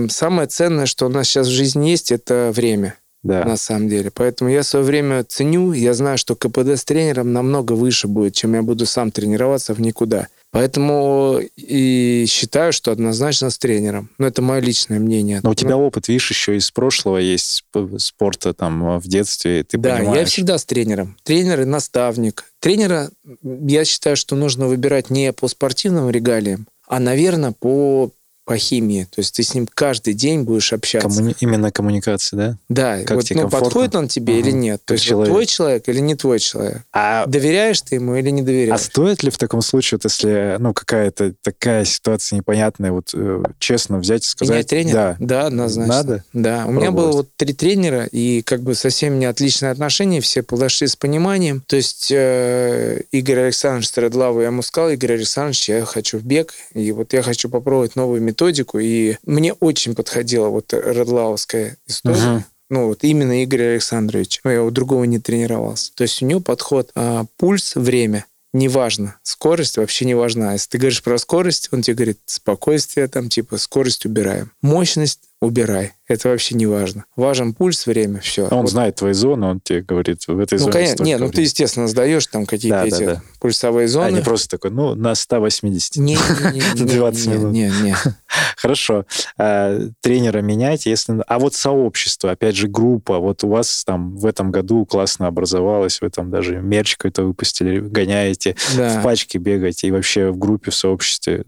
[0.10, 2.96] самое ценное, что у нас сейчас в жизни есть, это время.
[3.22, 3.44] Да.
[3.44, 4.12] на самом деле.
[4.12, 5.74] Поэтому я свое время ценю.
[5.74, 9.82] Я знаю, что КПД с тренером намного выше будет, чем я буду сам тренироваться в
[9.82, 10.28] никуда.
[10.52, 14.10] Поэтому и считаю, что однозначно с тренером.
[14.18, 15.42] Но это мое личное мнение.
[15.44, 17.66] Но у тебя опыт, видишь, еще из прошлого есть
[17.98, 20.30] спорта там в детстве, ты да, я понимаешь.
[20.30, 21.18] всегда с тренером.
[21.24, 22.46] Тренер и наставник.
[22.60, 23.12] Тренера,
[23.44, 28.12] я считаю, что нужно выбирать не по спортивным регалиям, а, наверное, по
[28.50, 29.04] по химии.
[29.16, 31.08] То есть ты с ним каждый день будешь общаться.
[31.08, 32.58] Коммуни- Именно коммуникация, да?
[32.68, 33.66] Да, Как вот, тебе ну, комфортно?
[33.68, 34.82] подходит он тебе или Ага, нет.
[34.86, 35.30] То как есть вот человек.
[35.32, 36.82] твой человек или не твой человек.
[36.92, 38.82] А, Доверяешь ты ему или не а доверяешь?
[38.82, 44.00] стоит ли в таком случае, вот если ну, какая-то такая ситуация непонятная, вот э, честно
[44.00, 44.52] взять и сказать...
[44.52, 45.16] Менять тренера?
[45.20, 45.46] Да.
[45.46, 45.94] однозначно.
[45.94, 49.30] Надо Да, у меня было вот три тренера, и как бы со всеми у меня
[49.30, 51.64] отличные отношения, все подошли с пониманием.
[51.68, 56.56] То есть э, Игорь Александрович Стредлаву я ему сказал, Игорь Александрович, я хочу в бег,
[56.74, 58.39] и вот я хочу попробовать новую методику,
[58.80, 62.18] и мне очень подходила вот Редлавовская история.
[62.18, 62.46] Мгм.
[62.70, 64.42] Ну, вот именно Игорь Александрович.
[64.44, 65.92] Ну, я у другого не тренировался.
[65.96, 68.26] То есть у него подход а, пульс, время.
[68.54, 69.16] Неважно.
[69.22, 70.54] Скорость вообще не важна.
[70.54, 74.52] Если ты говоришь про скорость, он тебе говорит спокойствие, там типа скорость убираем.
[74.62, 75.94] Мощность убирай.
[76.10, 77.06] Это вообще не важно.
[77.16, 78.48] Важен пульс, время, все.
[78.48, 81.30] Он знает твои зоны, он тебе говорит, в этой ну, зоне конечно, столько не, ну
[81.30, 83.22] ты, естественно, сдаешь там какие-то Да, да, эти да.
[83.40, 84.12] пульсовые А зоны.
[84.18, 85.98] не просто такой, ну, на 180.
[85.98, 87.54] Не, не, не, 20 не, минут.
[87.54, 87.96] Не, не.
[88.58, 89.06] Хорошо.
[89.38, 91.22] А, тренера менять, если...
[91.28, 93.20] А вот сообщество, опять же, группа.
[93.20, 97.80] Вот у вас там в этом году классно образовалось, вы там даже мерч какой-то выпустили,
[97.80, 99.02] гоняете, в Да.
[99.04, 101.44] пачке бегаете и вообще в группе, в сообществе.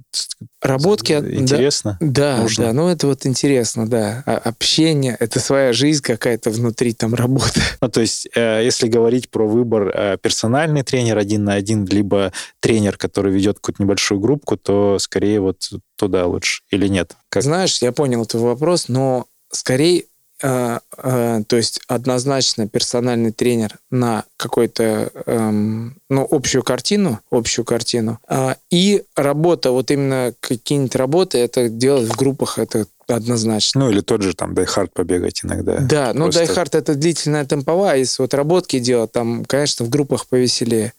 [0.62, 1.14] Работки...
[1.14, 1.98] от- да, Интересно?
[2.00, 2.66] Да, Нужно.
[2.66, 4.24] да, ну это вот интересно, да.
[4.52, 7.62] Общение, это своя жизнь какая-то внутри там работы.
[7.82, 12.34] Ну, то есть, э, если говорить про выбор э, персональный тренер один на один, либо
[12.60, 16.64] тренер, который ведет какую-то небольшую группку, то скорее вот туда лучше.
[16.70, 17.16] Или нет?
[17.30, 17.44] Как?
[17.44, 20.06] Знаешь, я понял твой вопрос, но скорее,
[20.42, 29.04] то есть однозначно персональный тренер на какой-то, эм, ну, общую картину, общую картину, А, и
[29.16, 33.82] работа, вот именно какие-нибудь работы, это делать в группах, это однозначно.
[33.82, 35.78] Ну, или тот же там Hard побегать иногда.
[35.80, 40.28] Да, ну Просто- Hard это длительная темповая, если вот работки делать, там, конечно, в группах
[40.28, 40.94] повеселее.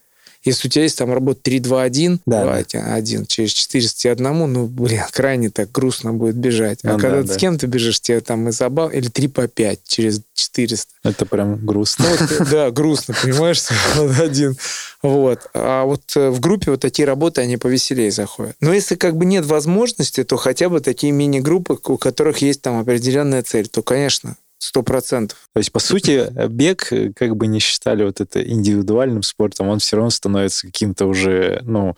[0.44, 5.70] Если у тебя есть там работа 3-2-1, Да, 2-1 через 401, ну, блин, крайне так
[5.70, 6.80] грустно будет бежать.
[6.82, 7.34] А Ну когда да, ты да.
[7.34, 8.92] с кем-то бежишь, тебе там и забав...
[8.92, 10.92] Или 3 по 5 через 400.
[11.04, 12.06] Это прям грустно.
[12.08, 13.62] Ну, вот, да, грустно, понимаешь,
[14.20, 14.56] один.
[15.02, 15.40] Вот.
[15.54, 18.56] А вот э, в группе вот такие работы, они повеселее заходят.
[18.60, 22.78] Но если как бы нет возможности, то хотя бы такие мини-группы, у которых есть там
[22.78, 25.38] определенная цель, то, конечно, сто процентов.
[25.52, 29.96] То есть, по сути, бег, как бы не считали вот это индивидуальным спортом, он все
[29.96, 31.96] равно становится каким-то уже, ну,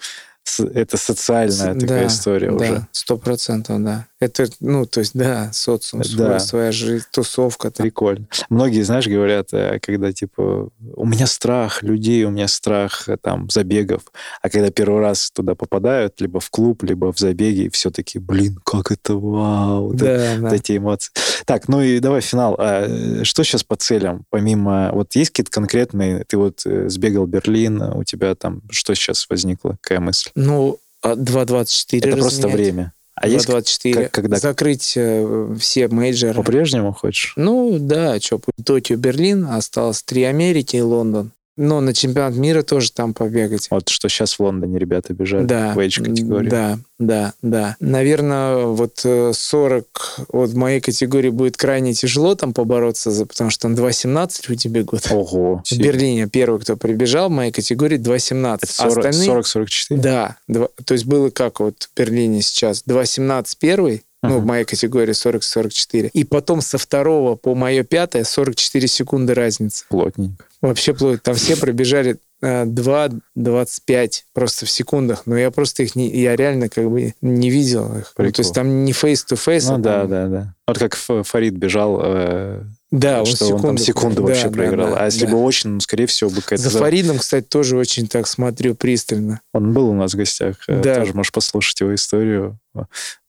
[0.59, 2.87] это социальная такая да, история да, уже.
[2.93, 4.07] Сто процентов, да.
[4.25, 6.39] Это, ну, то есть, да, социум, Да.
[6.39, 7.71] свой, своя жизнь, тусовка.
[7.71, 7.85] там.
[7.85, 8.27] Прикольно.
[8.49, 13.51] Многие, знаешь, говорят, э, когда типа у меня страх людей, у меня страх э, там
[13.51, 14.03] забегов,
[14.41, 18.91] а когда первый раз туда попадают, либо в клуб, либо в забеги, все-таки, блин, как
[18.93, 20.41] это вау, Да, да.
[20.41, 21.13] вот эти эмоции.
[21.45, 22.55] Так, ну и давай финал.
[22.59, 24.25] А, э, что сейчас по целям?
[24.31, 29.77] Помимо, вот есть какие-то конкретные, ты вот сбегал Берлин, у тебя там, что сейчас возникло,
[29.83, 30.31] какая мысль?
[30.35, 32.55] Ну, а 2.24 Это просто разменять.
[32.57, 32.93] время.
[33.25, 33.93] А есть 2.24.
[33.95, 36.35] как- когда- Закрыть э, все мейджоры.
[36.35, 37.33] по-прежнему хочешь?
[37.37, 41.33] Ну, да, что, Токио, Берлин, осталось три Америки и Лондон.
[41.57, 43.69] Но на чемпионат мира тоже там побегать.
[43.71, 46.49] Вот что сейчас в Лондоне ребята бежали Да, в эйдж категории.
[46.49, 47.77] да, да, да.
[47.81, 53.51] Наверное, вот э, 40, вот в моей категории будет крайне тяжело там побороться, за- потому
[53.51, 55.07] что там 2.17 люди бегут.
[55.13, 55.63] Ого.
[55.65, 58.59] В Берлине первый, кто прибежал в моей категории 2.17.
[58.63, 59.29] Это А 40, остальные...
[59.29, 59.97] 40-44?
[59.97, 64.65] Да, два- то есть было как вот в Берлине сейчас 2.17 первый, ну, в моей
[64.65, 66.09] категории 40-44.
[66.15, 69.85] И потом со второго по мое пятое 44 секунды разница.
[69.89, 70.47] Плотненько.
[70.69, 71.19] Вообще плотно.
[71.19, 75.23] Там все пробежали э, 2.25 просто в секундах.
[75.27, 76.09] Но я просто их не...
[76.11, 78.13] Я реально как бы не видел их.
[78.17, 79.65] Ну, то есть там не face-to-face.
[79.69, 80.55] Ну а да, там- да, да.
[80.67, 84.51] Вот как Фарид бежал, э, Да, он что секунду, он там секунду да, вообще да,
[84.51, 84.91] проиграл.
[84.95, 85.33] да, а если да.
[85.33, 86.63] бы очень, ну, скорее всего, бы какая-то...
[86.63, 89.41] За за- Фаридом, кстати, тоже очень так смотрю пристально.
[89.53, 90.57] Он был у нас в гостях.
[90.69, 90.97] э, Да.
[91.01, 92.59] Тоже можешь послушать его историю.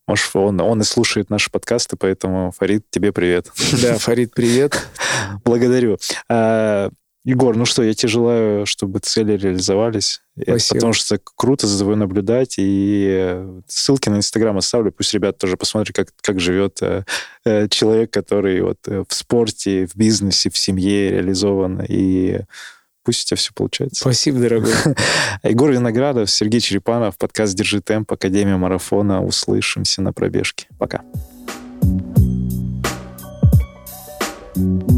[0.08, 3.52] Может, он, он и слушает наши подкасты, поэтому, Фарид, тебе привет.
[3.82, 4.80] Да, Фарид, привет.
[5.44, 5.98] Благодарю.
[6.30, 6.90] А,
[7.26, 10.22] Егор, ну что, я тебе желаю, чтобы цели реализовались.
[10.38, 10.76] Это Спасибо.
[10.76, 12.56] Потому что круто за тобой наблюдать.
[12.60, 14.92] И э, ссылки на Инстаграм оставлю.
[14.92, 17.04] Пусть ребята тоже посмотрят, как, как живет э,
[17.44, 21.84] э, человек, который вот э, в спорте, в бизнесе, в семье реализован.
[21.90, 22.42] И
[23.04, 24.02] пусть у тебя все получается.
[24.02, 24.74] Спасибо, дорогой.
[25.44, 29.26] Егор Виноградов, Сергей Черепанов, подкаст «Держи темп», Академия марафона.
[29.26, 30.68] Услышимся на пробежке.
[30.78, 31.02] Пока.
[34.58, 34.95] thank you